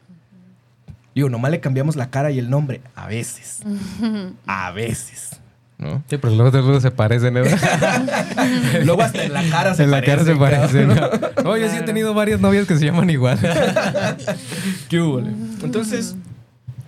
Digo, 1.15 1.31
nomás 1.31 1.51
le 1.51 1.61
cambiamos 1.61 1.97
la 1.97 2.11
cara 2.11 2.31
y 2.31 2.39
el 2.39 2.51
nombre. 2.51 2.83
A 2.95 3.07
veces. 3.07 3.63
A 4.47 4.71
veces. 4.73 5.41
¿No? 5.81 6.03
Sí, 6.11 6.19
pero 6.19 6.35
luego, 6.35 6.51
luego 6.61 6.79
se 6.79 6.91
parecen, 6.91 7.33
¿no? 7.33 7.41
Luego 8.85 9.01
hasta 9.01 9.25
en 9.25 9.33
la 9.33 9.43
cara 9.49 9.75
se 9.75 9.85
en 9.85 9.91
la 9.91 10.03
cara 10.03 10.25
se 10.25 10.37
parecen, 10.37 10.89
parecen. 10.89 11.33
¿no? 11.35 11.43
No, 11.43 11.57
yo 11.57 11.71
sí 11.71 11.79
he 11.79 11.83
tenido 11.83 12.13
varias 12.13 12.39
novias 12.39 12.67
que 12.67 12.77
se 12.77 12.85
llaman 12.85 13.09
igual. 13.09 13.39
¿Qué 14.91 15.01
hubo? 15.01 15.21
Entonces, 15.21 16.17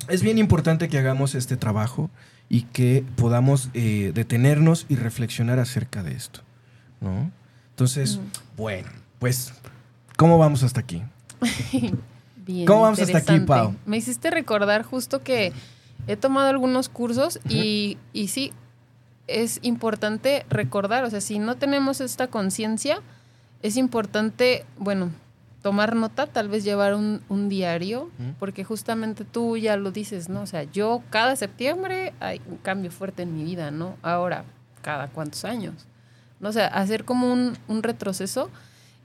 es 0.09 0.22
bien 0.22 0.37
importante 0.37 0.90
que 0.90 0.98
hagamos 0.98 1.35
este 1.35 1.57
trabajo 1.57 2.11
y 2.50 2.62
que 2.64 3.02
podamos 3.16 3.70
eh, 3.72 4.12
detenernos 4.14 4.85
y 4.90 4.96
reflexionar 4.96 5.59
acerca 5.59 6.02
de 6.02 6.12
esto. 6.12 6.40
¿no? 7.00 7.31
Entonces, 7.70 8.20
bueno, 8.59 8.90
pues, 9.18 9.55
¿cómo 10.18 10.37
vamos 10.37 10.62
hasta 10.64 10.81
aquí? 10.81 11.02
Bien 12.44 12.66
¿Cómo 12.66 12.83
vamos 12.83 13.00
hasta 13.00 13.18
aquí. 13.18 13.40
Pau? 13.40 13.74
Me 13.87 13.96
hiciste 13.96 14.31
recordar 14.31 14.83
justo 14.83 15.22
que 15.22 15.55
he 16.07 16.16
tomado 16.16 16.50
algunos 16.50 16.90
cursos 16.90 17.40
y, 17.48 17.96
y 18.12 18.28
sí, 18.28 18.52
es 19.27 19.59
importante 19.63 20.45
recordar, 20.51 21.05
o 21.05 21.11
sea, 21.11 21.21
si 21.21 21.39
no 21.39 21.57
tenemos 21.57 22.01
esta 22.01 22.29
conciencia, 22.29 23.01
es 23.63 23.77
importante, 23.77 24.65
bueno, 24.79 25.11
tomar 25.63 25.95
nota, 25.95 26.27
tal 26.27 26.49
vez 26.49 26.65
llevar 26.65 26.95
un, 26.95 27.23
un 27.29 27.49
diario, 27.49 28.11
porque 28.39 28.65
justamente 28.65 29.25
tú 29.25 29.57
ya 29.57 29.77
lo 29.77 29.93
dices, 29.93 30.29
¿no? 30.29 30.43
O 30.43 30.47
sea, 30.47 30.65
yo 30.65 31.03
cada 31.11 31.37
septiembre 31.37 32.13
hay 32.19 32.41
un 32.51 32.57
cambio 32.57 32.91
fuerte 32.91 33.23
en 33.23 33.37
mi 33.37 33.45
vida, 33.45 33.71
¿no? 33.71 33.97
Ahora, 34.03 34.45
cada 34.83 35.07
cuántos 35.09 35.45
años. 35.45 35.75
¿no? 36.41 36.49
O 36.49 36.53
sea, 36.53 36.67
hacer 36.67 37.05
como 37.05 37.33
un, 37.33 37.57
un 37.69 37.83
retroceso 37.85 38.51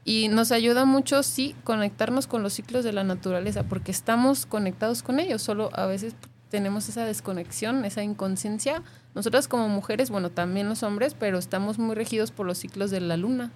y 0.03 0.29
nos 0.29 0.51
ayuda 0.51 0.85
mucho, 0.85 1.21
sí, 1.21 1.55
conectarnos 1.63 2.25
con 2.25 2.41
los 2.41 2.53
ciclos 2.53 2.83
de 2.83 2.93
la 2.93 3.03
naturaleza, 3.03 3.63
porque 3.63 3.91
estamos 3.91 4.47
conectados 4.47 5.03
con 5.03 5.19
ellos, 5.19 5.43
solo 5.43 5.69
a 5.73 5.85
veces 5.85 6.15
tenemos 6.49 6.89
esa 6.89 7.05
desconexión, 7.05 7.85
esa 7.85 8.03
inconsciencia. 8.03 8.81
Nosotras 9.17 9.47
como 9.47 9.67
mujeres, 9.67 10.11
bueno, 10.11 10.29
también 10.29 10.69
los 10.69 10.83
hombres, 10.83 11.15
pero 11.19 11.39
estamos 11.39 11.79
muy 11.79 11.95
regidos 11.95 12.29
por 12.29 12.45
los 12.45 12.59
ciclos 12.59 12.91
de 12.91 13.01
la 13.01 13.17
luna. 13.17 13.51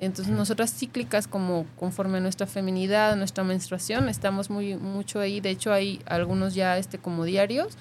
Entonces, 0.00 0.34
nosotras 0.34 0.70
cíclicas, 0.74 1.26
como 1.26 1.64
conforme 1.78 2.18
a 2.18 2.20
nuestra 2.20 2.46
feminidad, 2.46 3.16
nuestra 3.16 3.42
menstruación, 3.42 4.10
estamos 4.10 4.50
muy 4.50 4.76
mucho 4.76 5.18
ahí. 5.18 5.40
De 5.40 5.48
hecho, 5.48 5.72
hay 5.72 6.02
algunos 6.04 6.54
ya 6.54 6.76
este 6.76 6.98
como 6.98 7.24
diarios 7.24 7.78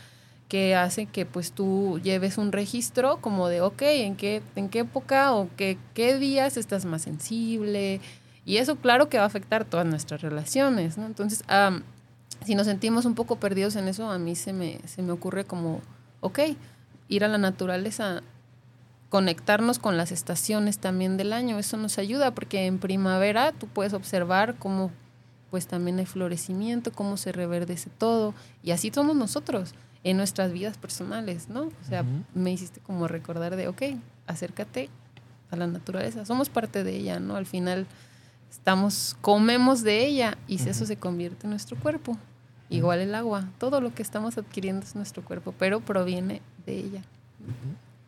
que 0.47 0.73
hacen 0.73 1.05
que 1.05 1.25
pues 1.25 1.51
tú 1.51 1.99
lleves 2.01 2.37
un 2.37 2.53
registro 2.53 3.17
como 3.17 3.49
de, 3.49 3.59
ok, 3.59 3.81
¿en 3.81 4.15
qué, 4.15 4.41
en 4.55 4.69
qué 4.69 4.79
época 4.79 5.33
o 5.33 5.49
qué, 5.57 5.77
qué 5.93 6.17
días 6.17 6.55
estás 6.55 6.85
más 6.85 7.01
sensible? 7.01 7.99
Y 8.45 8.55
eso 8.55 8.77
claro 8.77 9.09
que 9.09 9.17
va 9.17 9.23
a 9.23 9.27
afectar 9.27 9.65
todas 9.65 9.85
nuestras 9.85 10.21
relaciones, 10.21 10.97
¿no? 10.97 11.07
Entonces, 11.07 11.43
am, 11.49 11.83
si 12.45 12.55
nos 12.55 12.67
sentimos 12.67 13.03
un 13.03 13.15
poco 13.15 13.35
perdidos 13.35 13.75
en 13.75 13.89
eso, 13.89 14.09
a 14.09 14.17
mí 14.17 14.37
se 14.37 14.53
me, 14.53 14.79
se 14.85 15.01
me 15.01 15.11
ocurre 15.11 15.43
como, 15.43 15.81
ok, 16.21 16.39
ir 17.11 17.25
a 17.25 17.27
la 17.27 17.37
naturaleza, 17.37 18.23
conectarnos 19.09 19.79
con 19.79 19.97
las 19.97 20.13
estaciones 20.13 20.79
también 20.79 21.17
del 21.17 21.33
año, 21.33 21.59
eso 21.59 21.75
nos 21.75 21.97
ayuda 21.97 22.33
porque 22.33 22.65
en 22.65 22.79
primavera 22.79 23.51
tú 23.51 23.67
puedes 23.67 23.93
observar 23.93 24.55
cómo 24.57 24.89
pues 25.51 25.67
también 25.67 25.99
hay 25.99 26.05
florecimiento, 26.05 26.93
cómo 26.93 27.17
se 27.17 27.33
reverdece 27.33 27.89
todo 27.89 28.33
y 28.63 28.71
así 28.71 28.89
somos 28.95 29.17
nosotros 29.17 29.73
en 30.05 30.15
nuestras 30.15 30.53
vidas 30.53 30.77
personales, 30.77 31.49
¿no? 31.49 31.63
O 31.63 31.87
sea, 31.87 32.05
me 32.33 32.53
hiciste 32.53 32.79
como 32.79 33.09
recordar 33.09 33.57
de, 33.57 33.67
ok, 33.67 33.81
acércate 34.25 34.89
a 35.51 35.57
la 35.57 35.67
naturaleza, 35.67 36.25
somos 36.25 36.49
parte 36.49 36.85
de 36.85 36.95
ella, 36.95 37.19
¿no? 37.19 37.35
Al 37.35 37.45
final 37.45 37.85
estamos, 38.49 39.17
comemos 39.19 39.83
de 39.83 40.05
ella 40.05 40.37
y 40.47 40.59
si 40.59 40.69
eso 40.69 40.85
se 40.85 40.95
convierte 40.95 41.45
en 41.45 41.49
nuestro 41.51 41.77
cuerpo. 41.77 42.17
Igual 42.71 42.99
el 43.01 43.13
agua, 43.15 43.45
todo 43.59 43.81
lo 43.81 43.93
que 43.93 44.01
estamos 44.01 44.37
adquiriendo 44.37 44.83
es 44.85 44.95
nuestro 44.95 45.21
cuerpo, 45.23 45.53
pero 45.59 45.79
proviene 45.81 46.41
de 46.65 46.77
ella. 46.77 47.01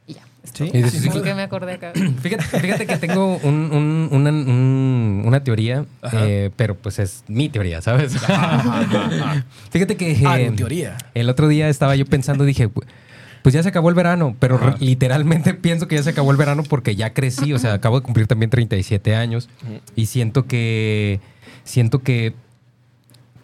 Y 0.07 0.13
ya, 0.15 0.21
es 0.43 0.51
Sí, 0.53 0.69
todo. 0.71 0.89
sí, 0.89 1.21
que 1.21 1.33
me 1.35 1.41
acordé 1.43 1.73
acá. 1.73 1.91
Fíjate, 2.21 2.43
fíjate 2.59 2.85
que 2.87 2.97
tengo 2.97 3.37
un- 3.43 3.71
un- 3.71 4.09
una, 4.11 4.29
un- 4.31 5.23
una 5.25 5.43
teoría, 5.43 5.85
eh, 6.13 6.49
pero 6.55 6.75
pues 6.75 6.99
es 6.99 7.23
mi 7.27 7.49
teoría, 7.49 7.81
¿sabes? 7.81 8.13
fíjate 9.71 9.97
que 9.97 10.21
Ah, 10.25 10.39
eh, 10.39 10.45
en 10.45 10.55
teoría. 10.55 10.97
el 11.13 11.29
otro 11.29 11.47
día 11.47 11.69
estaba 11.69 11.95
yo 11.95 12.05
pensando, 12.05 12.43
dije, 12.45 12.69
pues 12.69 13.53
ya 13.53 13.61
se 13.63 13.69
acabó 13.69 13.89
el 13.89 13.95
verano, 13.95 14.35
pero 14.39 14.59
literalmente 14.79 15.53
pienso 15.53 15.87
que 15.87 15.95
ya 15.95 16.03
se 16.03 16.11
acabó 16.11 16.31
el 16.31 16.37
verano 16.37 16.63
porque 16.63 16.95
ya 16.95 17.13
crecí, 17.13 17.53
o 17.53 17.59
sea, 17.59 17.73
acabo 17.75 17.99
de 17.99 18.03
cumplir 18.05 18.27
también 18.27 18.49
37 18.49 19.15
años 19.15 19.49
y 19.95 20.05
siento 20.07 20.45
que 20.45 21.19
siento 21.63 21.99
que 21.99 22.33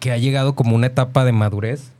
que 0.00 0.10
ha 0.10 0.18
llegado 0.18 0.54
como 0.54 0.74
una 0.74 0.88
etapa 0.88 1.24
de 1.24 1.32
madurez. 1.32 1.92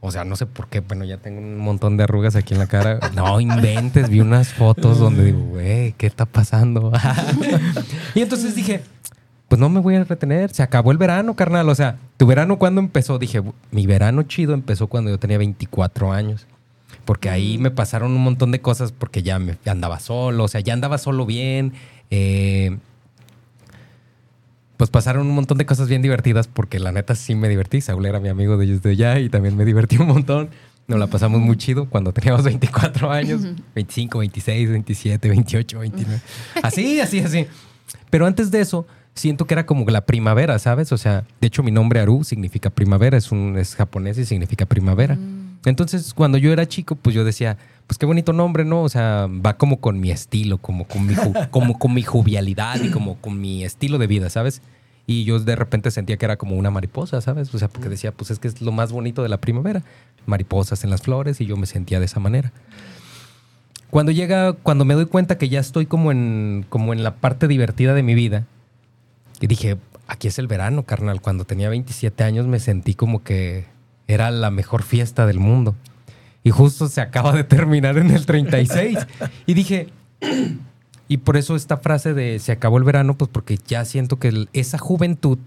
O 0.00 0.12
sea, 0.12 0.24
no 0.24 0.36
sé 0.36 0.46
por 0.46 0.68
qué, 0.68 0.80
bueno, 0.80 1.04
ya 1.04 1.16
tengo 1.16 1.40
un 1.40 1.58
montón 1.58 1.96
de 1.96 2.04
arrugas 2.04 2.36
aquí 2.36 2.54
en 2.54 2.60
la 2.60 2.66
cara. 2.66 3.00
No 3.14 3.40
inventes, 3.40 4.10
vi 4.10 4.20
unas 4.20 4.52
fotos 4.52 4.98
donde 4.98 5.24
digo, 5.24 5.40
güey, 5.40 5.92
¿qué 5.92 6.06
está 6.06 6.26
pasando? 6.26 6.92
y 8.14 8.20
entonces 8.20 8.54
dije, 8.54 8.82
pues 9.48 9.60
no 9.60 9.68
me 9.68 9.80
voy 9.80 9.96
a 9.96 10.04
retener, 10.04 10.52
se 10.52 10.62
acabó 10.62 10.92
el 10.92 10.98
verano, 10.98 11.34
carnal. 11.34 11.68
O 11.68 11.74
sea, 11.74 11.96
¿tu 12.16 12.26
verano 12.26 12.58
cuándo 12.58 12.80
empezó? 12.80 13.18
Dije, 13.18 13.42
mi 13.70 13.86
verano 13.86 14.22
chido 14.22 14.54
empezó 14.54 14.86
cuando 14.86 15.10
yo 15.10 15.18
tenía 15.18 15.38
24 15.38 16.12
años. 16.12 16.46
Porque 17.04 17.30
ahí 17.30 17.58
me 17.58 17.70
pasaron 17.70 18.12
un 18.12 18.22
montón 18.22 18.52
de 18.52 18.60
cosas 18.60 18.92
porque 18.92 19.22
ya 19.22 19.38
me 19.38 19.56
andaba 19.66 19.98
solo, 19.98 20.44
o 20.44 20.48
sea, 20.48 20.60
ya 20.60 20.74
andaba 20.74 20.98
solo 20.98 21.26
bien. 21.26 21.72
eh, 22.10 22.76
pues 24.78 24.90
pasaron 24.90 25.26
un 25.26 25.34
montón 25.34 25.58
de 25.58 25.66
cosas 25.66 25.88
bien 25.88 26.02
divertidas 26.02 26.46
porque 26.46 26.78
la 26.78 26.92
neta 26.92 27.16
sí 27.16 27.34
me 27.34 27.48
divertí. 27.48 27.80
Saúl 27.80 28.06
era 28.06 28.20
mi 28.20 28.28
amigo 28.28 28.56
desde 28.56 28.90
allá 28.90 29.18
y 29.18 29.28
también 29.28 29.56
me 29.56 29.64
divertí 29.64 29.98
un 29.98 30.06
montón. 30.06 30.50
Nos 30.86 31.00
la 31.00 31.08
pasamos 31.08 31.40
muy 31.40 31.56
chido 31.56 31.90
cuando 31.90 32.12
teníamos 32.12 32.44
24 32.44 33.10
años, 33.10 33.42
25, 33.74 34.20
26, 34.20 34.70
27, 34.70 35.28
28, 35.28 35.78
29. 35.80 36.20
Así, 36.62 37.00
así, 37.00 37.18
así. 37.18 37.46
Pero 38.08 38.24
antes 38.24 38.52
de 38.52 38.60
eso, 38.60 38.86
siento 39.14 39.46
que 39.46 39.54
era 39.54 39.66
como 39.66 39.84
la 39.90 40.06
primavera, 40.06 40.56
¿sabes? 40.60 40.92
O 40.92 40.96
sea, 40.96 41.24
de 41.40 41.48
hecho 41.48 41.64
mi 41.64 41.72
nombre 41.72 41.98
Aru 41.98 42.22
significa 42.22 42.70
primavera, 42.70 43.18
es, 43.18 43.32
un, 43.32 43.58
es 43.58 43.74
japonés 43.74 44.16
y 44.18 44.26
significa 44.26 44.64
primavera. 44.64 45.18
Entonces, 45.64 46.14
cuando 46.14 46.38
yo 46.38 46.52
era 46.52 46.68
chico, 46.68 46.94
pues 46.94 47.16
yo 47.16 47.24
decía, 47.24 47.58
pues 47.88 47.96
qué 47.96 48.04
bonito 48.04 48.34
nombre, 48.34 48.66
¿no? 48.66 48.82
O 48.82 48.88
sea, 48.90 49.26
va 49.26 49.56
como 49.56 49.80
con 49.80 49.98
mi 49.98 50.10
estilo, 50.10 50.58
como 50.58 50.86
con 50.86 51.06
mi, 51.06 51.14
como 51.50 51.78
con 51.78 51.94
mi 51.94 52.02
jovialidad 52.02 52.80
y 52.82 52.90
como 52.90 53.16
con 53.16 53.40
mi 53.40 53.64
estilo 53.64 53.96
de 53.96 54.06
vida, 54.06 54.28
¿sabes? 54.28 54.60
Y 55.06 55.24
yo 55.24 55.40
de 55.40 55.56
repente 55.56 55.90
sentía 55.90 56.18
que 56.18 56.26
era 56.26 56.36
como 56.36 56.54
una 56.54 56.70
mariposa, 56.70 57.22
¿sabes? 57.22 57.52
O 57.54 57.58
sea, 57.58 57.68
porque 57.68 57.88
decía, 57.88 58.12
pues 58.12 58.30
es 58.30 58.38
que 58.38 58.46
es 58.46 58.60
lo 58.60 58.72
más 58.72 58.92
bonito 58.92 59.22
de 59.22 59.30
la 59.30 59.38
primavera. 59.38 59.82
Mariposas 60.26 60.84
en 60.84 60.90
las 60.90 61.00
flores 61.00 61.40
y 61.40 61.46
yo 61.46 61.56
me 61.56 61.64
sentía 61.64 61.98
de 61.98 62.04
esa 62.04 62.20
manera. 62.20 62.52
Cuando 63.88 64.12
llega, 64.12 64.52
cuando 64.52 64.84
me 64.84 64.92
doy 64.92 65.06
cuenta 65.06 65.38
que 65.38 65.48
ya 65.48 65.60
estoy 65.60 65.86
como 65.86 66.12
en, 66.12 66.66
como 66.68 66.92
en 66.92 67.02
la 67.02 67.16
parte 67.16 67.48
divertida 67.48 67.94
de 67.94 68.02
mi 68.02 68.14
vida, 68.14 68.44
y 69.40 69.46
dije, 69.46 69.78
aquí 70.08 70.28
es 70.28 70.38
el 70.38 70.46
verano, 70.46 70.82
carnal. 70.82 71.22
Cuando 71.22 71.46
tenía 71.46 71.70
27 71.70 72.22
años 72.22 72.46
me 72.46 72.60
sentí 72.60 72.94
como 72.94 73.22
que 73.22 73.64
era 74.08 74.30
la 74.30 74.50
mejor 74.50 74.82
fiesta 74.82 75.24
del 75.24 75.38
mundo. 75.38 75.74
Y 76.44 76.50
justo 76.50 76.88
se 76.88 77.00
acaba 77.00 77.32
de 77.32 77.44
terminar 77.44 77.98
en 77.98 78.10
el 78.10 78.24
36. 78.26 78.98
y 79.46 79.54
dije, 79.54 79.88
y 81.08 81.16
por 81.18 81.36
eso 81.36 81.56
esta 81.56 81.76
frase 81.78 82.14
de 82.14 82.38
se 82.38 82.52
acabó 82.52 82.78
el 82.78 82.84
verano, 82.84 83.14
pues 83.14 83.30
porque 83.32 83.58
ya 83.66 83.84
siento 83.84 84.18
que 84.18 84.28
el- 84.28 84.48
esa 84.52 84.78
juventud 84.78 85.38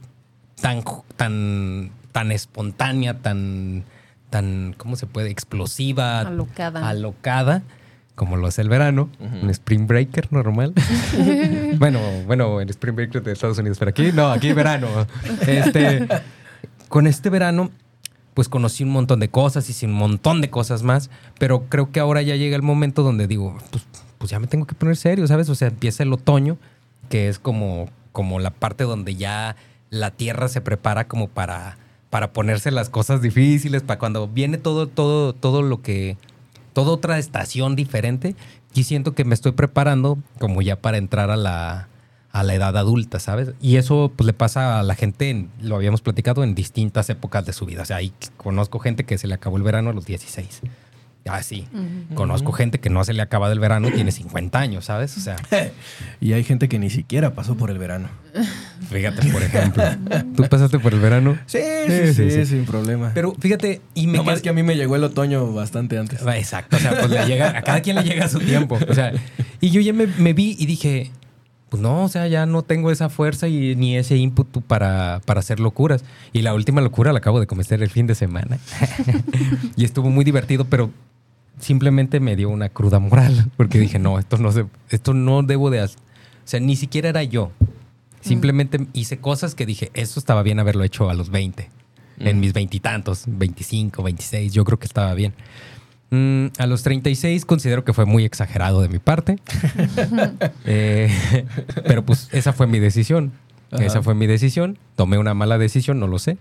tan, 0.61 0.83
tan, 1.17 1.91
tan 2.11 2.31
espontánea, 2.31 3.19
tan, 3.19 3.83
tan, 4.29 4.73
¿cómo 4.77 4.95
se 4.95 5.07
puede? 5.07 5.29
Explosiva, 5.31 6.19
Alocada. 6.21 6.87
alocada, 6.87 7.63
como 8.15 8.37
lo 8.37 8.47
es 8.49 8.59
el 8.59 8.69
verano, 8.69 9.09
un 9.41 9.49
spring 9.49 9.87
breaker 9.87 10.31
normal. 10.31 10.73
bueno, 11.79 11.99
bueno, 12.27 12.61
el 12.61 12.69
spring 12.69 12.95
breaker 12.95 13.23
de 13.23 13.31
Estados 13.31 13.57
Unidos, 13.57 13.79
pero 13.79 13.89
aquí 13.89 14.11
no, 14.13 14.29
aquí 14.29 14.53
verano. 14.53 14.87
Este, 15.47 16.07
con 16.89 17.07
este 17.07 17.29
verano, 17.29 17.71
pues 18.33 18.49
conocí 18.49 18.83
un 18.83 18.91
montón 18.91 19.19
de 19.19 19.29
cosas, 19.29 19.69
hice 19.69 19.85
un 19.85 19.93
montón 19.93 20.41
de 20.41 20.49
cosas 20.49 20.83
más, 20.83 21.09
pero 21.37 21.65
creo 21.69 21.91
que 21.91 21.99
ahora 21.99 22.21
ya 22.21 22.35
llega 22.35 22.55
el 22.55 22.61
momento 22.61 23.03
donde 23.03 23.27
digo, 23.27 23.57
pues, 23.71 23.83
pues 24.17 24.31
ya 24.31 24.39
me 24.39 24.47
tengo 24.47 24.65
que 24.65 24.75
poner 24.75 24.95
serio, 24.95 25.27
¿sabes? 25.27 25.49
O 25.49 25.55
sea, 25.55 25.67
empieza 25.67 26.03
el 26.03 26.13
otoño, 26.13 26.57
que 27.09 27.27
es 27.27 27.39
como, 27.39 27.89
como 28.11 28.39
la 28.39 28.51
parte 28.51 28.83
donde 28.83 29.15
ya 29.15 29.55
la 29.89 30.11
tierra 30.11 30.47
se 30.47 30.61
prepara 30.61 31.07
como 31.07 31.27
para, 31.27 31.77
para 32.09 32.31
ponerse 32.31 32.71
las 32.71 32.89
cosas 32.89 33.21
difíciles, 33.21 33.83
para 33.83 33.99
cuando 33.99 34.27
viene 34.27 34.57
todo, 34.57 34.87
todo, 34.87 35.33
todo 35.33 35.61
lo 35.61 35.81
que, 35.81 36.17
toda 36.73 36.91
otra 36.91 37.19
estación 37.19 37.75
diferente, 37.75 38.35
y 38.73 38.83
siento 38.83 39.13
que 39.13 39.25
me 39.25 39.33
estoy 39.33 39.51
preparando 39.51 40.17
como 40.39 40.61
ya 40.61 40.77
para 40.77 40.97
entrar 40.97 41.29
a 41.29 41.35
la, 41.35 41.89
a 42.31 42.43
la 42.43 42.53
edad 42.55 42.77
adulta, 42.77 43.19
¿sabes? 43.19 43.51
Y 43.61 43.75
eso 43.75 44.11
pues 44.15 44.25
le 44.25 44.33
pasa 44.33 44.79
a 44.79 44.83
la 44.83 44.95
gente, 44.95 45.29
en- 45.29 45.49
lo 45.61 45.75
habíamos 45.75 46.01
platicado, 46.01 46.43
en 46.43 46.55
distintas 46.55 47.09
épocas 47.09 47.45
de 47.45 47.53
su 47.53 47.65
vida. 47.65 47.81
O 47.81 47.85
sea, 47.85 47.97
ahí 47.97 48.13
conozco 48.37 48.79
gente 48.79 49.03
que 49.03 49.17
se 49.17 49.27
le 49.27 49.33
acabó 49.33 49.57
el 49.57 49.63
verano 49.63 49.89
a 49.89 49.93
los 49.93 50.05
16. 50.05 50.61
Ah, 51.27 51.43
sí. 51.43 51.67
Conozco 52.15 52.51
gente 52.51 52.79
que 52.79 52.89
no 52.89 53.03
se 53.03 53.13
le 53.13 53.21
acaba 53.21 53.47
del 53.47 53.59
verano 53.59 53.87
y 53.89 53.91
tiene 53.91 54.11
50 54.11 54.57
años, 54.57 54.85
¿sabes? 54.85 55.15
O 55.17 55.19
sea, 55.21 55.35
Y 56.19 56.33
hay 56.33 56.43
gente 56.43 56.67
que 56.67 56.79
ni 56.79 56.89
siquiera 56.89 57.35
pasó 57.35 57.55
por 57.55 57.69
el 57.69 57.77
verano. 57.77 58.07
fíjate, 58.89 59.31
por 59.31 59.43
ejemplo. 59.43 59.83
¿Tú 60.35 60.43
pasaste 60.49 60.79
por 60.79 60.93
el 60.95 60.99
verano? 60.99 61.37
Sí, 61.45 61.59
sí, 61.87 62.07
sí, 62.07 62.13
sí, 62.13 62.31
sí. 62.31 62.45
sin 62.47 62.65
problema. 62.65 63.11
Pero 63.13 63.35
fíjate, 63.39 63.81
y 63.93 64.07
me 64.07 64.17
no 64.17 64.23
más 64.23 64.41
que 64.41 64.49
a 64.49 64.53
mí 64.53 64.63
me 64.63 64.75
llegó 64.75 64.95
el 64.95 65.03
otoño 65.03 65.53
bastante 65.53 65.97
antes. 65.99 66.21
Exacto, 66.25 66.77
o 66.77 66.79
sea, 66.79 66.91
pues 66.97 67.11
le 67.11 67.23
llega, 67.27 67.55
a 67.55 67.61
cada 67.61 67.81
quien 67.81 67.97
le 67.97 68.03
llega 68.03 68.25
a 68.25 68.29
su 68.29 68.39
tiempo. 68.39 68.79
O 68.89 68.93
sea, 68.95 69.13
y 69.59 69.69
yo 69.69 69.79
ya 69.79 69.93
me, 69.93 70.07
me 70.07 70.33
vi 70.33 70.55
y 70.57 70.65
dije, 70.65 71.11
pues 71.71 71.81
no, 71.81 72.03
o 72.03 72.09
sea, 72.09 72.27
ya 72.27 72.45
no 72.45 72.63
tengo 72.63 72.91
esa 72.91 73.07
fuerza 73.07 73.47
y 73.47 73.77
ni 73.77 73.95
ese 73.95 74.17
ímpetu 74.17 74.61
para, 74.61 75.21
para 75.23 75.39
hacer 75.39 75.61
locuras. 75.61 76.03
Y 76.33 76.41
la 76.41 76.53
última 76.53 76.81
locura 76.81 77.13
la 77.13 77.19
acabo 77.19 77.39
de 77.39 77.47
cometer 77.47 77.81
el 77.81 77.89
fin 77.89 78.07
de 78.07 78.13
semana. 78.13 78.59
y 79.77 79.85
estuvo 79.85 80.09
muy 80.09 80.25
divertido, 80.25 80.65
pero 80.65 80.91
simplemente 81.61 82.19
me 82.19 82.35
dio 82.35 82.49
una 82.49 82.67
cruda 82.67 82.99
moral, 82.99 83.49
porque 83.55 83.79
dije, 83.79 83.99
no, 83.99 84.19
esto 84.19 84.37
no 84.37 84.51
se, 84.51 84.65
esto 84.89 85.13
no 85.13 85.43
debo 85.43 85.69
de 85.69 85.79
hacer. 85.79 85.97
O 85.97 86.47
sea, 86.47 86.59
ni 86.59 86.75
siquiera 86.75 87.07
era 87.07 87.23
yo. 87.23 87.53
Simplemente 88.19 88.85
hice 88.91 89.19
cosas 89.19 89.55
que 89.55 89.65
dije, 89.65 89.91
esto 89.93 90.19
estaba 90.19 90.43
bien 90.43 90.59
haberlo 90.59 90.83
hecho 90.83 91.09
a 91.09 91.13
los 91.13 91.29
20. 91.29 91.69
En 92.19 92.41
mis 92.41 92.51
veintitantos, 92.51 93.23
25, 93.27 94.03
26, 94.03 94.51
yo 94.51 94.65
creo 94.65 94.77
que 94.77 94.87
estaba 94.87 95.13
bien. 95.13 95.33
Mm, 96.11 96.47
a 96.57 96.67
los 96.67 96.83
36 96.83 97.45
considero 97.45 97.85
que 97.85 97.93
fue 97.93 98.05
muy 98.05 98.25
exagerado 98.25 98.81
de 98.81 98.89
mi 98.89 98.99
parte. 98.99 99.37
Eh, 100.65 101.09
pero 101.87 102.05
pues 102.05 102.29
esa 102.31 102.53
fue 102.53 102.67
mi 102.67 102.79
decisión. 102.79 103.31
Ajá. 103.71 103.83
Esa 103.83 104.01
fue 104.01 104.13
mi 104.13 104.27
decisión. 104.27 104.77
Tomé 104.95 105.17
una 105.17 105.33
mala 105.33 105.57
decisión, 105.57 105.99
no 105.99 106.07
lo 106.07 106.19
sé. 106.19 106.37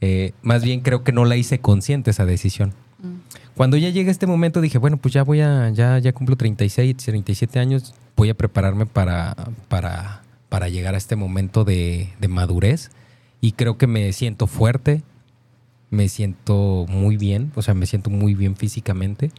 Eh, 0.00 0.32
más 0.42 0.64
bien 0.64 0.80
creo 0.80 1.04
que 1.04 1.12
no 1.12 1.24
la 1.24 1.36
hice 1.36 1.60
consciente 1.60 2.10
esa 2.10 2.24
decisión. 2.24 2.72
Cuando 3.54 3.76
ya 3.76 3.90
llega 3.90 4.10
este 4.10 4.26
momento 4.26 4.60
dije, 4.60 4.78
bueno, 4.78 4.96
pues 4.96 5.12
ya 5.12 5.24
voy 5.24 5.40
a, 5.40 5.70
ya, 5.70 5.98
ya 5.98 6.12
cumplo 6.12 6.36
36, 6.36 6.96
37 6.96 7.58
años, 7.58 7.94
voy 8.16 8.30
a 8.30 8.34
prepararme 8.34 8.86
para, 8.86 9.34
para, 9.68 10.22
para 10.48 10.68
llegar 10.68 10.94
a 10.94 10.98
este 10.98 11.16
momento 11.16 11.64
de, 11.64 12.08
de 12.20 12.28
madurez. 12.28 12.90
Y 13.40 13.52
creo 13.52 13.76
que 13.76 13.86
me 13.86 14.12
siento 14.12 14.46
fuerte, 14.46 15.02
me 15.92 16.08
siento 16.08 16.86
muy 16.88 17.16
bien, 17.16 17.52
o 17.54 17.62
sea, 17.62 17.74
me 17.74 17.86
siento 17.86 18.10
muy 18.10 18.34
bien 18.34 18.56
físicamente. 18.56 19.30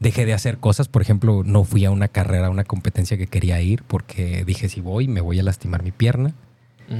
Dejé 0.00 0.26
de 0.26 0.32
hacer 0.34 0.58
cosas, 0.58 0.88
por 0.88 1.00
ejemplo, 1.02 1.42
no 1.44 1.62
fui 1.62 1.84
a 1.84 1.92
una 1.92 2.08
carrera, 2.08 2.48
a 2.48 2.50
una 2.50 2.64
competencia 2.64 3.16
que 3.16 3.28
quería 3.28 3.60
ir, 3.60 3.84
porque 3.84 4.42
dije, 4.44 4.68
si 4.68 4.80
voy, 4.80 5.06
me 5.06 5.20
voy 5.20 5.38
a 5.38 5.44
lastimar 5.44 5.84
mi 5.84 5.92
pierna. 5.92 6.34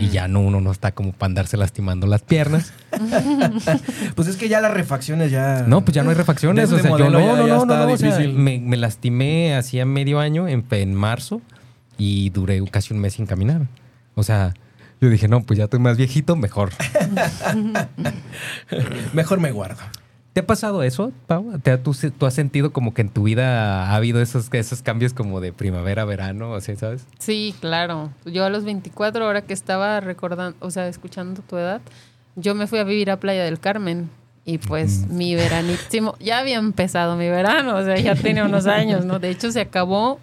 Y 0.00 0.08
ya 0.08 0.26
no, 0.26 0.40
uno 0.40 0.60
no 0.62 0.70
está 0.70 0.92
como 0.92 1.12
para 1.12 1.26
andarse 1.26 1.58
lastimando 1.58 2.06
las 2.06 2.22
piernas. 2.22 2.72
Pues 4.14 4.28
es 4.28 4.36
que 4.36 4.48
ya 4.48 4.60
las 4.60 4.72
refacciones 4.72 5.30
ya. 5.30 5.64
No, 5.66 5.82
pues 5.84 5.94
ya 5.94 6.02
no 6.02 6.10
hay 6.10 6.16
refacciones. 6.16 6.70
O 6.72 6.76
este 6.76 6.88
sea, 6.88 6.96
yo 6.98 7.10
no, 7.10 7.20
ya- 7.20 7.26
no, 7.36 7.46
ya 7.46 7.54
no, 7.56 7.64
no, 7.66 7.86
no, 7.86 7.92
o 7.92 7.96
sea, 7.96 8.18
me, 8.28 8.58
me 8.60 8.76
lastimé 8.76 9.54
hacía 9.54 9.84
medio 9.84 10.18
año, 10.20 10.48
en, 10.48 10.64
en 10.70 10.94
marzo, 10.94 11.40
y 11.98 12.30
duré 12.30 12.62
casi 12.70 12.94
un 12.94 13.00
mes 13.00 13.14
sin 13.14 13.26
caminar. 13.26 13.66
O 14.14 14.22
sea, 14.22 14.54
yo 15.02 15.10
dije, 15.10 15.28
no, 15.28 15.42
pues 15.42 15.58
ya 15.58 15.64
estoy 15.64 15.80
más 15.80 15.96
viejito, 15.96 16.36
mejor. 16.36 16.70
Mejor 19.12 19.40
me 19.40 19.50
guardo. 19.52 19.82
¿Te 20.32 20.40
ha 20.40 20.46
pasado 20.46 20.82
eso, 20.82 21.12
Pau? 21.26 21.58
¿Te 21.62 21.72
ha- 21.72 21.82
tú, 21.82 21.92
has 22.24 22.34
sentido 22.34 22.72
como 22.72 22.94
que 22.94 23.02
en 23.02 23.10
tu 23.10 23.24
vida 23.24 23.88
ha 23.90 23.94
habido 23.96 24.22
esos, 24.22 24.48
esos 24.52 24.80
cambios 24.80 25.12
como 25.12 25.40
de 25.40 25.52
primavera, 25.52 26.06
verano, 26.06 26.52
o 26.52 26.60
sea, 26.60 26.74
¿sabes? 26.76 27.04
Sí, 27.18 27.54
claro. 27.60 28.10
Yo 28.24 28.44
a 28.44 28.48
los 28.48 28.64
24, 28.64 29.26
ahora 29.26 29.42
que 29.42 29.52
estaba 29.52 30.00
recordando, 30.00 30.56
o 30.60 30.70
sea, 30.70 30.88
escuchando 30.88 31.42
tu 31.42 31.58
edad, 31.58 31.82
yo 32.36 32.54
me 32.54 32.66
fui 32.66 32.78
a 32.78 32.84
vivir 32.84 33.10
a 33.10 33.18
Playa 33.18 33.44
del 33.44 33.60
Carmen. 33.60 34.08
Y 34.44 34.58
pues 34.58 35.06
mi 35.06 35.34
veranísimo, 35.36 36.16
ya 36.18 36.38
había 36.38 36.56
empezado 36.58 37.16
mi 37.16 37.28
verano, 37.28 37.76
o 37.76 37.84
sea, 37.84 37.96
ya 37.96 38.14
tenía 38.16 38.44
unos 38.44 38.66
años, 38.66 39.04
¿no? 39.04 39.18
De 39.20 39.30
hecho, 39.30 39.52
se 39.52 39.60
acabó 39.60 40.18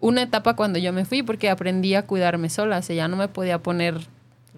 una 0.00 0.22
etapa 0.22 0.54
cuando 0.56 0.78
yo 0.78 0.92
me 0.92 1.04
fui 1.04 1.22
porque 1.22 1.50
aprendí 1.50 1.94
a 1.94 2.06
cuidarme 2.06 2.48
sola, 2.50 2.78
o 2.78 2.82
sea, 2.82 2.96
ya 2.96 3.08
no 3.08 3.16
me 3.16 3.28
podía 3.28 3.58
poner 3.58 3.94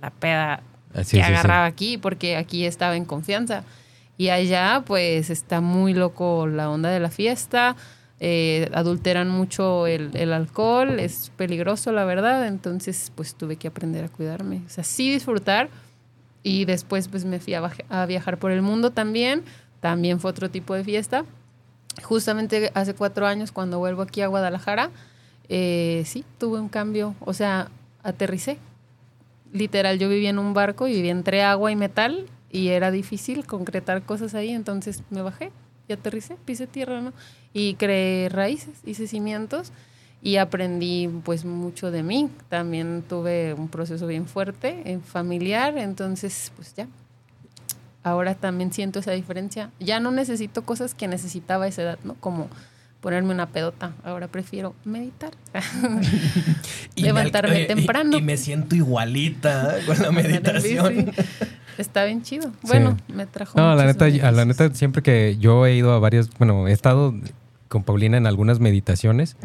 la 0.01 0.11
peda 0.11 0.63
Ah, 0.95 0.99
que 0.99 1.05
sí, 1.05 1.17
sí. 1.17 1.21
agarraba 1.23 1.65
aquí 1.65 1.97
porque 1.99 2.37
aquí 2.37 2.67
estaba 2.67 2.97
en 2.97 3.05
confianza. 3.07 3.65
Y 4.19 4.29
allá 4.29 4.83
pues 4.87 5.31
está 5.31 5.61
muy 5.63 5.95
loco 5.95 6.47
la 6.47 6.69
onda 6.71 6.91
de 6.91 7.01
la 7.01 7.11
fiesta, 7.11 7.77
eh, 8.21 8.71
adulteran 8.75 9.29
mucho 9.31 9.87
el, 9.87 10.15
el 10.15 10.33
alcohol, 10.35 11.01
es 11.01 11.33
peligroso 11.37 11.91
la 11.93 12.05
verdad, 12.05 12.47
entonces 12.47 13.11
pues 13.17 13.35
tuve 13.35 13.57
que 13.57 13.69
aprender 13.69 14.05
a 14.05 14.09
cuidarme. 14.09 14.61
O 14.67 14.69
sea, 14.69 14.85
sí 14.85 15.11
disfrutar 15.11 15.71
y 16.43 16.67
después 16.67 17.09
pues 17.09 17.25
me 17.25 17.41
fui 17.41 17.55
a, 17.55 17.69
a 17.89 18.07
viajar 18.07 18.37
por 18.39 18.51
el 18.53 18.61
mundo 18.63 18.91
también, 18.91 19.43
también 19.81 20.21
fue 20.21 20.31
otro 20.31 20.51
tipo 20.51 20.75
de 20.75 20.85
fiesta. 20.85 21.25
Justamente 22.03 22.71
hace 22.75 22.95
cuatro 22.95 23.27
años 23.27 23.51
cuando 23.51 23.79
vuelvo 23.79 24.03
aquí 24.03 24.21
a 24.23 24.27
Guadalajara, 24.29 24.91
eh, 25.55 26.05
sí, 26.07 26.25
tuve 26.39 26.61
un 26.61 26.71
cambio, 26.71 27.15
o 27.21 27.35
sea, 27.35 27.69
aterricé. 28.03 28.57
Literal, 29.53 29.99
yo 29.99 30.09
vivía 30.09 30.31
en 30.31 30.39
un 30.39 30.55
barco 30.55 30.89
y 30.89 30.95
vivía 30.95 31.11
entre 31.11 31.43
agua 31.43 31.71
y 31.71 31.77
metal 31.77 32.25
y 32.51 32.69
era 32.69 32.91
difícil 32.91 33.45
concretar 33.45 34.03
cosas 34.03 34.35
ahí, 34.35 34.49
entonces 34.49 35.03
me 35.11 35.21
bajé 35.21 35.53
y 35.89 35.93
aterricé, 35.93 36.39
pisé 36.47 36.67
tierra, 36.67 37.03
¿no? 37.03 37.13
Y 37.53 37.75
creé 37.75 38.31
raíces, 38.31 38.81
hice 38.87 39.07
cimientos 39.07 39.73
y 40.23 40.39
aprendí 40.39 41.11
pues 41.23 41.45
mucho 41.45 41.91
de 41.91 42.03
mí. 42.03 42.31
También 42.49 43.05
tuve 43.07 43.53
un 43.53 43.69
proceso 43.69 44.07
bien 44.07 44.25
fuerte, 44.25 44.81
eh, 44.87 45.01
familiar, 45.05 45.77
entonces 45.77 46.51
pues 46.57 46.75
ya. 46.75 46.89
Ahora 48.03 48.35
también 48.37 48.73
siento 48.73 49.01
esa 49.01 49.13
diferencia. 49.13 49.71
Ya 49.81 50.01
no 50.01 50.13
necesito 50.13 50.63
cosas 50.63 50.95
que 50.95 51.09
necesitaba 51.09 51.67
esa 51.69 51.83
edad, 51.83 51.99
¿no? 52.05 52.15
Como 52.15 52.49
ponerme 53.03 53.35
una 53.35 53.47
pedota. 53.51 53.93
Ahora 54.05 54.29
prefiero 54.29 54.75
meditar. 54.87 55.33
Y 56.95 57.03
me- 57.03 57.09
Levantarme 57.09 57.65
temprano. 57.65 58.17
Y, 58.17 58.23
me 58.23 58.37
siento 58.39 58.75
igualita 58.75 59.77
con 59.87 59.99
la 60.01 60.11
meditación. 60.13 61.11
Está 61.79 62.05
bien 62.05 62.23
chido. 62.23 62.53
Bueno, 62.63 62.97
me 63.09 63.27
trajo. 63.27 63.59
No, 63.59 63.75
la 63.75 63.85
neta, 63.85 64.05
a 64.07 64.31
la 64.33 64.45
neta, 64.45 64.73
siempre 64.75 65.03
que 65.03 65.37
yo 65.39 65.67
he 65.67 65.75
ido 65.75 65.93
a 65.93 65.99
varias, 65.99 66.31
bueno, 66.39 66.69
he 66.69 66.73
estado 66.73 67.15
con 67.69 67.83
Paulina 67.85 68.19
en 68.19 68.27
algunas 68.27 68.61
meditaciones, 68.61 69.37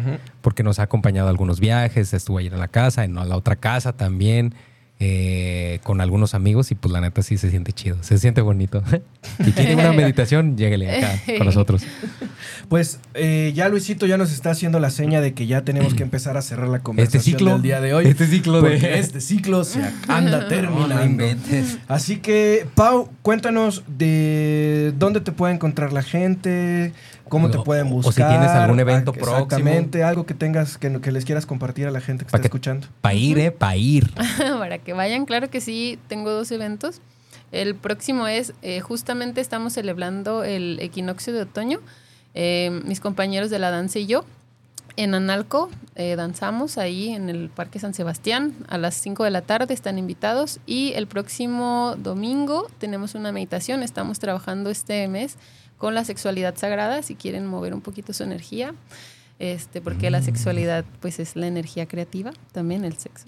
porque 0.41 0.62
nos 0.62 0.80
ha 0.80 0.84
acompañado 0.84 1.28
a 1.28 1.32
algunos 1.32 1.62
viajes, 1.62 2.13
estuvo 2.13 2.38
ayer 2.39 2.54
en 2.54 2.60
la 2.60 2.67
casa, 2.67 3.06
en 3.06 3.15
la 3.15 3.36
otra 3.38 3.56
casa 3.56 3.93
también, 3.93 4.54
eh, 5.00 5.80
con 5.84 6.02
algunos 6.02 6.34
amigos, 6.34 6.72
y 6.72 6.76
pues 6.76 6.92
la 6.92 7.02
neta 7.02 7.22
sí 7.22 7.38
se 7.38 7.50
siente 7.52 7.72
chido, 7.72 7.98
se 8.02 8.18
siente 8.18 8.42
bonito. 8.42 8.84
si 9.46 9.52
quieren 9.52 9.80
una 9.80 9.94
meditación, 9.94 10.58
lléguele 10.58 10.90
acá 10.98 11.22
con 11.38 11.46
nosotros. 11.46 11.84
Pues 12.70 13.00
eh, 13.14 13.54
ya 13.56 13.70
Luisito 13.70 14.06
ya 14.06 14.18
nos 14.18 14.34
está 14.34 14.52
haciendo 14.52 14.80
la 14.80 14.90
seña 14.90 15.22
de 15.22 15.34
que 15.34 15.48
ya 15.48 15.62
tenemos 15.62 15.94
que 15.94 16.04
empezar 16.04 16.36
a 16.36 16.42
cerrar 16.42 16.68
la 16.68 16.78
Este 16.78 16.84
conversación 16.84 17.22
ciclo, 17.38 17.54
del 17.54 17.62
día 17.62 17.80
de 17.80 17.94
hoy. 17.94 18.08
este 18.08 18.28
ciclo 18.28 18.62
de... 18.62 19.00
este 19.00 19.22
ciclo 19.22 19.64
se 19.64 19.82
anda 20.10 20.48
terminando. 20.50 21.24
Así 21.88 22.18
que, 22.18 22.68
Pau, 22.76 23.10
cuéntanos 23.22 23.84
de 23.88 24.94
dónde 24.98 25.22
te 25.22 25.32
puede 25.32 25.54
encontrar 25.54 25.94
la 25.94 26.04
gente, 26.04 26.92
cómo 27.30 27.50
te 27.50 27.60
pueden 27.60 27.88
o 27.88 27.90
si 27.90 27.96
buscar. 27.96 28.30
tienes 28.30 28.50
algún 28.50 28.80
evento 28.80 29.12
ah, 29.12 29.20
próximo. 29.20 29.38
Exactamente, 29.46 30.04
algo 30.04 30.26
que 30.26 30.34
tengas, 30.34 30.78
que, 30.78 31.00
que 31.02 31.12
les 31.12 31.26
quieras 31.26 31.46
compartir 31.46 31.88
a 31.88 31.92
la 31.92 32.02
gente 32.02 32.26
que 32.26 32.32
Pa' 32.32 32.38
está 32.38 32.44
que- 32.44 32.48
escuchando. 32.48 32.88
Pa' 33.02 33.13
ir, 33.13 33.40
eh, 33.40 33.52
pa' 33.52 33.76
ir. 33.76 34.12
Para 34.60 34.78
que 34.80 34.94
vayan, 34.94 35.26
claro 35.26 35.50
que 35.50 35.62
sí, 35.62 36.00
tengo 36.08 36.32
dos 36.32 36.52
eventos. 36.52 37.02
El 37.52 37.76
próximo 37.76 38.28
es, 38.28 38.54
eh, 38.62 38.82
justamente 38.82 39.40
estamos 39.42 39.74
celebrando 39.74 40.44
el 40.44 40.80
equinoccio 40.82 41.34
de 41.34 41.42
otoño. 41.44 41.80
Eh, 42.34 42.82
mis 42.86 43.00
compañeros 43.00 43.50
de 43.50 43.60
la 43.60 43.72
danza 43.72 44.00
y 44.00 44.06
yo. 44.06 44.26
En 44.96 45.13
Analco 45.13 45.70
eh, 45.96 46.16
danzamos 46.16 46.80
ahí 46.80 47.10
en 47.10 47.30
el 47.30 47.50
Parque 47.50 47.78
San 47.78 47.94
Sebastián 47.94 48.56
a 48.68 48.80
las 48.80 48.96
5 48.96 49.24
de 49.26 49.30
la 49.32 49.42
tarde, 49.44 49.74
están 49.76 50.00
invitados. 50.00 50.60
Y 50.66 50.92
el 50.94 51.06
próximo 51.06 51.94
domingo 52.00 52.68
tenemos 52.80 53.13
una 53.13 53.32
meditación, 53.32 53.84
estamos 53.84 54.18
trabajando 54.18 54.72
este 54.72 55.08
mes 55.08 55.36
con 55.78 55.94
la 55.96 56.04
sexualidad 56.04 56.56
sagrada, 56.58 57.02
si 57.04 57.16
quieren 57.16 57.46
mover 57.48 57.74
un 57.74 57.82
poquito 57.82 58.13
su 58.13 58.24
energía, 58.24 58.74
este, 59.40 59.82
porque 59.82 60.10
la 60.10 60.22
sexualidad 60.22 60.84
pues 61.00 61.20
es 61.20 61.36
la 61.36 61.48
energía 61.48 61.86
creativa, 61.88 62.32
también 62.52 62.84
el 62.86 62.98
sexo. 62.98 63.28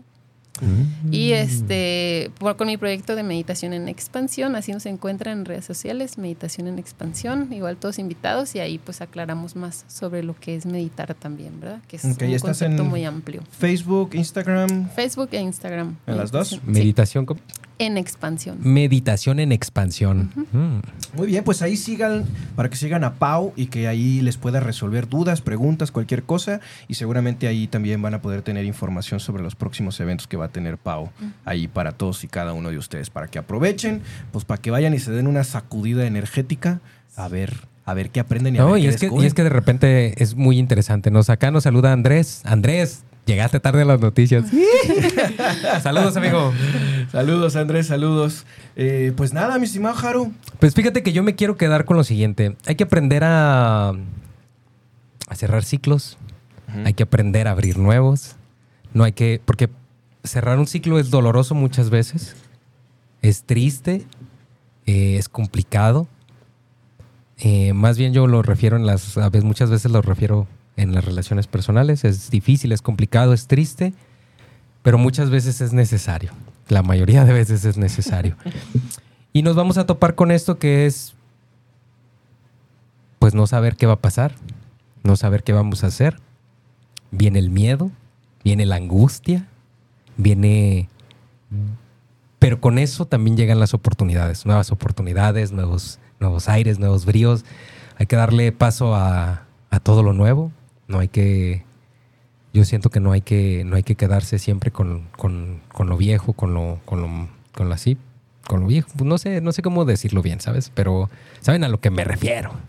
Y 1.09 1.31
este, 1.31 2.31
por- 2.37 2.57
con 2.57 2.67
mi 2.67 2.75
proyecto 2.75 3.15
de 3.15 3.23
meditación 3.23 3.71
en 3.71 3.87
expansión, 3.87 4.57
así 4.57 4.73
nos 4.73 4.85
encuentran 4.87 5.37
en 5.39 5.45
redes 5.45 5.63
sociales, 5.63 6.17
meditación 6.17 6.67
en 6.67 6.79
expansión, 6.79 7.47
igual 7.53 7.77
todos 7.77 7.97
invitados 7.97 8.53
y 8.55 8.59
ahí 8.59 8.77
pues 8.77 8.99
aclaramos 8.99 9.55
más 9.55 9.85
sobre 9.87 10.21
lo 10.21 10.35
que 10.37 10.55
es 10.57 10.65
meditar 10.65 11.13
también, 11.13 11.61
¿verdad? 11.61 11.79
Que 11.87 11.95
es 11.95 12.03
un 12.03 12.11
¿estás 12.11 12.41
concepto 12.41 12.81
en- 12.83 12.89
muy 12.89 13.05
amplio. 13.05 13.41
Facebook, 13.57 14.09
Instagram. 14.15 14.89
Facebook 14.89 15.29
e 15.31 15.39
Instagram. 15.39 15.95
¿En 16.05 16.17
las 16.17 16.29
dos? 16.29 16.51
Meditación, 16.51 16.73
sí. 16.75 16.79
Meditación, 16.81 17.25
¿cómo? 17.25 17.39
En 17.79 17.97
expansión. 17.97 18.57
Meditación 18.61 19.39
en 19.39 19.51
expansión. 19.51 20.31
Mm. 20.51 21.17
Muy 21.17 21.27
bien, 21.27 21.43
pues 21.43 21.61
ahí 21.61 21.75
sigan, 21.75 22.25
para 22.55 22.69
que 22.69 22.75
sigan 22.75 23.03
a 23.03 23.15
Pau 23.15 23.53
y 23.55 23.67
que 23.67 23.87
ahí 23.87 24.21
les 24.21 24.37
pueda 24.37 24.59
resolver 24.59 25.09
dudas, 25.09 25.41
preguntas, 25.41 25.91
cualquier 25.91 26.23
cosa. 26.23 26.59
Y 26.87 26.95
seguramente 26.95 27.47
ahí 27.47 27.67
también 27.67 28.01
van 28.01 28.13
a 28.13 28.21
poder 28.21 28.41
tener 28.41 28.65
información 28.65 29.19
sobre 29.19 29.41
los 29.41 29.55
próximos 29.55 29.99
eventos 29.99 30.27
que 30.27 30.37
va 30.37 30.45
a 30.45 30.49
tener 30.49 30.77
Pau 30.77 31.09
ahí 31.45 31.67
para 31.67 31.93
todos 31.93 32.23
y 32.23 32.27
cada 32.27 32.53
uno 32.53 32.69
de 32.69 32.77
ustedes. 32.77 33.09
Para 33.09 33.27
que 33.27 33.39
aprovechen, 33.39 34.01
pues 34.31 34.45
para 34.45 34.61
que 34.61 34.71
vayan 34.71 34.93
y 34.93 34.99
se 34.99 35.11
den 35.11 35.27
una 35.27 35.43
sacudida 35.43 36.05
energética 36.05 36.81
a 37.15 37.27
ver. 37.27 37.67
A 37.85 37.95
ver 37.95 38.11
qué 38.11 38.19
aprenden 38.19 38.53
y 38.55 38.59
a 38.59 38.61
No, 38.61 38.73
ver 38.73 38.79
y 38.79 38.83
qué 38.83 38.89
es, 38.89 38.97
que, 38.97 39.09
y 39.11 39.25
es 39.25 39.33
que 39.33 39.43
de 39.43 39.49
repente 39.49 40.21
es 40.21 40.35
muy 40.35 40.59
interesante. 40.59 41.09
Nos 41.09 41.31
acá 41.31 41.49
nos 41.49 41.63
saluda 41.63 41.91
Andrés. 41.91 42.41
Andrés, 42.45 43.03
llegaste 43.29 43.59
tarde 43.59 43.83
a 43.83 43.85
las 43.85 44.01
noticias. 44.01 44.45
Saludos, 45.83 46.17
amigo. 46.17 46.51
Saludos, 47.11 47.55
Andrés, 47.55 47.87
saludos. 47.87 48.45
Eh, 48.75 49.13
pues 49.15 49.33
nada, 49.33 49.57
mi 49.59 49.65
estimado 49.65 49.95
Haru. 50.05 50.33
Pues 50.59 50.73
fíjate 50.73 51.03
que 51.03 51.13
yo 51.13 51.23
me 51.23 51.35
quiero 51.35 51.55
quedar 51.55 51.85
con 51.85 51.95
lo 51.95 52.03
siguiente. 52.03 52.57
Hay 52.65 52.75
que 52.75 52.83
aprender 52.85 53.23
a, 53.23 53.89
a 53.89 55.35
cerrar 55.35 55.63
ciclos. 55.63 56.17
Hay 56.85 56.93
que 56.93 57.03
aprender 57.03 57.47
a 57.47 57.51
abrir 57.51 57.77
nuevos. 57.77 58.35
No 58.93 59.03
hay 59.03 59.11
que. 59.13 59.41
Porque 59.45 59.69
cerrar 60.23 60.59
un 60.59 60.67
ciclo 60.67 60.99
es 60.99 61.09
doloroso 61.09 61.55
muchas 61.55 61.89
veces. 61.89 62.35
Es 63.21 63.43
triste. 63.43 64.05
eh, 64.85 65.17
es 65.17 65.29
complicado. 65.29 66.07
Eh, 67.39 67.73
más 67.73 67.97
bien 67.97 68.13
yo 68.13 68.27
lo 68.27 68.41
refiero 68.43 68.75
en 68.75 68.85
las. 68.85 69.17
A 69.17 69.29
veces, 69.29 69.45
muchas 69.45 69.69
veces 69.69 69.91
lo 69.91 70.01
refiero 70.01 70.45
en 70.79 70.95
las 70.95 71.03
relaciones 71.03 71.47
personales. 71.47 72.05
Es 72.05 72.29
difícil, 72.29 72.71
es 72.71 72.81
complicado, 72.81 73.33
es 73.33 73.47
triste. 73.47 73.93
Pero 74.81 74.97
muchas 74.97 75.29
veces 75.29 75.59
es 75.61 75.73
necesario. 75.73 76.31
La 76.69 76.83
mayoría 76.83 77.25
de 77.25 77.33
veces 77.33 77.65
es 77.65 77.77
necesario. 77.77 78.35
Y 79.31 79.43
nos 79.43 79.55
vamos 79.55 79.77
a 79.77 79.85
topar 79.85 80.15
con 80.15 80.31
esto 80.31 80.57
que 80.57 80.87
es, 80.87 81.13
pues 83.19 83.35
no 83.35 83.45
saber 83.45 83.75
qué 83.75 83.85
va 83.85 83.93
a 83.93 84.01
pasar, 84.01 84.33
no 85.03 85.15
saber 85.15 85.43
qué 85.43 85.53
vamos 85.53 85.83
a 85.83 85.87
hacer. 85.87 86.19
Viene 87.11 87.37
el 87.37 87.51
miedo, 87.51 87.91
viene 88.43 88.65
la 88.65 88.77
angustia, 88.77 89.47
viene... 90.17 90.89
Pero 92.39 92.59
con 92.59 92.79
eso 92.79 93.05
también 93.05 93.37
llegan 93.37 93.59
las 93.59 93.75
oportunidades, 93.75 94.47
nuevas 94.47 94.71
oportunidades, 94.71 95.51
nuevos, 95.51 95.99
nuevos 96.19 96.49
aires, 96.49 96.79
nuevos 96.79 97.05
bríos. 97.05 97.45
Hay 97.97 98.07
que 98.07 98.15
darle 98.15 98.51
paso 98.51 98.95
a, 98.95 99.43
a 99.69 99.79
todo 99.79 100.01
lo 100.01 100.13
nuevo. 100.13 100.51
No 100.89 100.99
hay 100.99 101.07
que... 101.07 101.63
Yo 102.53 102.65
siento 102.65 102.89
que 102.89 102.99
no 102.99 103.11
hay 103.13 103.21
que, 103.21 103.63
no 103.63 103.75
hay 103.77 103.83
que 103.83 103.95
quedarse 103.95 104.39
siempre 104.39 104.71
con, 104.71 105.03
con- 105.15 105.61
con 105.71 105.87
lo 105.87 105.95
viejo, 105.97 106.33
con 106.33 106.53
lo, 106.53 106.79
con 106.83 107.01
lo, 107.01 107.29
con 107.53 107.69
lo 107.69 107.75
así, 107.75 107.95
con 108.47 108.61
lo 108.61 108.67
viejo. 108.67 108.89
Pues 108.97 109.07
no 109.07 109.17
sé, 109.19 109.39
no 109.39 109.51
sé 109.51 109.61
cómo 109.61 109.85
decirlo 109.85 110.21
bien, 110.23 110.41
¿sabes? 110.41 110.71
Pero 110.73 111.09
saben 111.41 111.63
a 111.63 111.69
lo 111.69 111.79
que 111.79 111.91
me 111.91 112.03
refiero. 112.03 112.51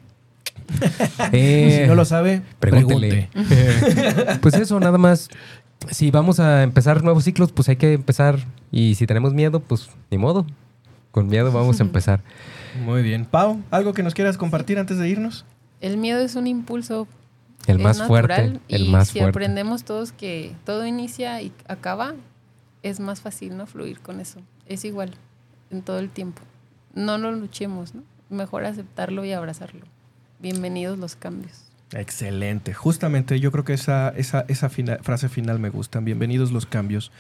Eh, 1.33 1.81
si 1.83 1.89
no 1.89 1.95
lo 1.97 2.05
sabe, 2.05 2.43
pregúntele. 2.61 3.29
pregunte. 3.33 4.39
pues 4.41 4.55
eso, 4.55 4.79
nada 4.79 4.99
más. 4.99 5.29
Si 5.91 6.11
vamos 6.13 6.39
a 6.39 6.63
empezar 6.63 7.03
nuevos 7.03 7.25
ciclos, 7.25 7.51
pues 7.53 7.69
hay 7.69 7.77
que 7.77 7.95
empezar. 7.95 8.39
Y 8.71 8.95
si 8.95 9.07
tenemos 9.07 9.33
miedo, 9.35 9.59
pues 9.61 9.91
ni 10.11 10.19
modo. 10.19 10.47
Con 11.11 11.27
miedo 11.29 11.51
vamos 11.51 11.81
a 11.81 11.83
empezar. 11.85 12.21
Muy 12.85 13.03
bien. 13.03 13.25
Pau, 13.25 13.61
¿algo 13.73 13.95
que 13.95 14.03
nos 14.05 14.15
quieras 14.15 14.37
compartir 14.37 14.79
antes 14.79 14.99
de 14.99 15.09
irnos? 15.09 15.45
El 15.81 15.97
miedo 15.97 16.21
es 16.21 16.37
un 16.37 16.47
impulso 16.47 17.09
El 17.66 17.77
es 17.79 17.83
más 17.83 18.03
fuerte. 18.07 18.61
El 18.68 18.87
y 18.87 18.88
más 18.88 19.09
si 19.09 19.18
fuerte. 19.18 19.31
aprendemos 19.31 19.85
todos 19.85 20.12
que 20.12 20.55
todo 20.64 20.87
inicia 20.87 21.40
y 21.42 21.53
acaba, 21.68 22.14
es 22.83 23.01
más 23.01 23.20
fácil 23.20 23.57
no 23.57 23.66
fluir 23.66 24.01
con 24.01 24.20
eso. 24.20 24.40
Es 24.66 24.85
igual 24.85 25.14
en 25.70 25.83
todo 25.83 25.99
el 25.99 26.11
tiempo. 26.11 26.42
No 26.94 27.18
lo 27.18 27.33
luchemos, 27.33 27.94
¿no? 27.94 28.03
Mejor 28.29 28.64
aceptarlo 28.64 29.25
y 29.25 29.33
abrazarlo. 29.33 29.87
Bienvenidos 30.38 30.99
los 30.99 31.16
cambios. 31.16 31.70
Excelente. 31.92 32.72
Justamente 32.72 33.40
yo 33.40 33.50
creo 33.50 33.64
que 33.64 33.72
esa, 33.72 34.11
esa, 34.11 34.44
esa 34.48 34.68
fina- 34.68 34.98
frase 35.03 35.29
final 35.29 35.59
me 35.59 35.70
gusta. 35.70 35.98
Bienvenidos 36.00 36.53
los 36.53 36.64
cambios. 36.66 37.11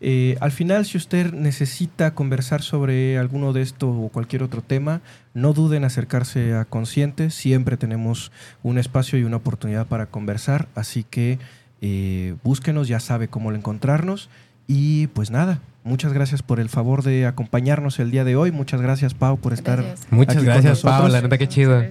Eh, 0.00 0.36
al 0.40 0.50
final, 0.52 0.84
si 0.84 0.98
usted 0.98 1.32
necesita 1.32 2.12
conversar 2.14 2.60
sobre 2.62 3.16
alguno 3.16 3.52
de 3.54 3.62
esto 3.62 3.88
o 3.88 4.08
cualquier 4.10 4.42
otro 4.42 4.60
tema, 4.60 5.00
no 5.32 5.54
duden 5.54 5.78
en 5.78 5.84
acercarse 5.86 6.54
a 6.54 6.64
Consciente. 6.66 7.30
Siempre 7.30 7.76
tenemos 7.78 8.30
un 8.62 8.76
espacio 8.78 9.18
y 9.18 9.24
una 9.24 9.36
oportunidad 9.38 9.86
para 9.86 10.06
conversar. 10.06 10.68
Así 10.74 11.04
que 11.08 11.38
eh, 11.80 12.34
búsquenos, 12.44 12.86
ya 12.88 13.00
sabe 13.00 13.28
cómo 13.28 13.50
encontrarnos. 13.52 14.28
Y 14.66 15.06
pues 15.06 15.30
nada, 15.30 15.60
muchas 15.84 16.12
gracias 16.12 16.42
por 16.42 16.60
el 16.60 16.68
favor 16.68 17.02
de 17.02 17.24
acompañarnos 17.26 17.98
el 17.98 18.10
día 18.10 18.24
de 18.24 18.36
hoy. 18.36 18.52
Muchas 18.52 18.82
gracias, 18.82 19.14
Pau, 19.14 19.38
por 19.38 19.54
estar 19.54 19.82
Gracias. 19.82 20.06
Muchas 20.12 20.36
aquí 20.36 20.44
con 20.44 20.52
gracias, 20.54 20.80
Pau. 20.82 21.08
La 21.08 21.22
neta, 21.22 21.38
qué 21.38 21.48
chido. 21.48 21.82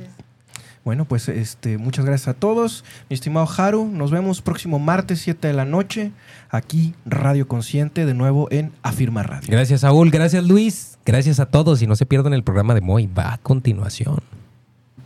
Bueno, 0.88 1.04
pues 1.04 1.28
este, 1.28 1.78
muchas 1.78 2.06
gracias 2.06 2.30
a 2.30 2.34
todos. 2.34 2.86
Mi 3.10 3.16
estimado 3.16 3.46
Haru, 3.58 3.90
nos 3.92 4.10
vemos 4.10 4.42
próximo 4.42 4.80
martes 4.80 5.20
7 5.20 5.50
de 5.50 5.54
la 5.54 5.66
noche, 5.66 6.14
aquí 6.50 6.96
Radio 7.06 7.46
Consciente, 7.46 8.06
de 8.06 8.14
nuevo 8.14 8.48
en 8.52 8.72
Afirma 8.84 9.22
Radio. 9.22 9.50
Gracias, 9.52 9.82
Saúl. 9.82 10.12
Gracias, 10.12 10.46
Luis. 10.46 10.98
Gracias 11.06 11.42
a 11.42 11.48
todos. 11.48 11.82
Y 11.82 11.88
no 11.88 11.98
se 11.98 12.06
pierdan 12.06 12.32
el 12.32 12.42
programa 12.42 12.74
de 12.74 12.80
Moy. 12.80 13.06
Va 13.08 13.34
a 13.34 13.38
continuación. 13.38 14.22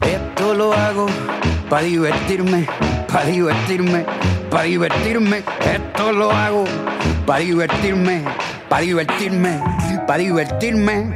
Esto 0.01 0.53
lo 0.53 0.71
hago 0.71 1.07
para 1.67 1.81
divertirme, 1.81 2.67
para 3.11 3.25
divertirme, 3.25 4.05
para 4.51 4.63
divertirme. 4.65 5.43
Esto 5.65 6.11
lo 6.11 6.29
hago 6.29 6.63
para 7.25 7.39
divertirme, 7.39 8.23
para 8.69 8.83
divertirme, 8.83 9.59
para 10.05 10.19
divertirme. 10.19 11.15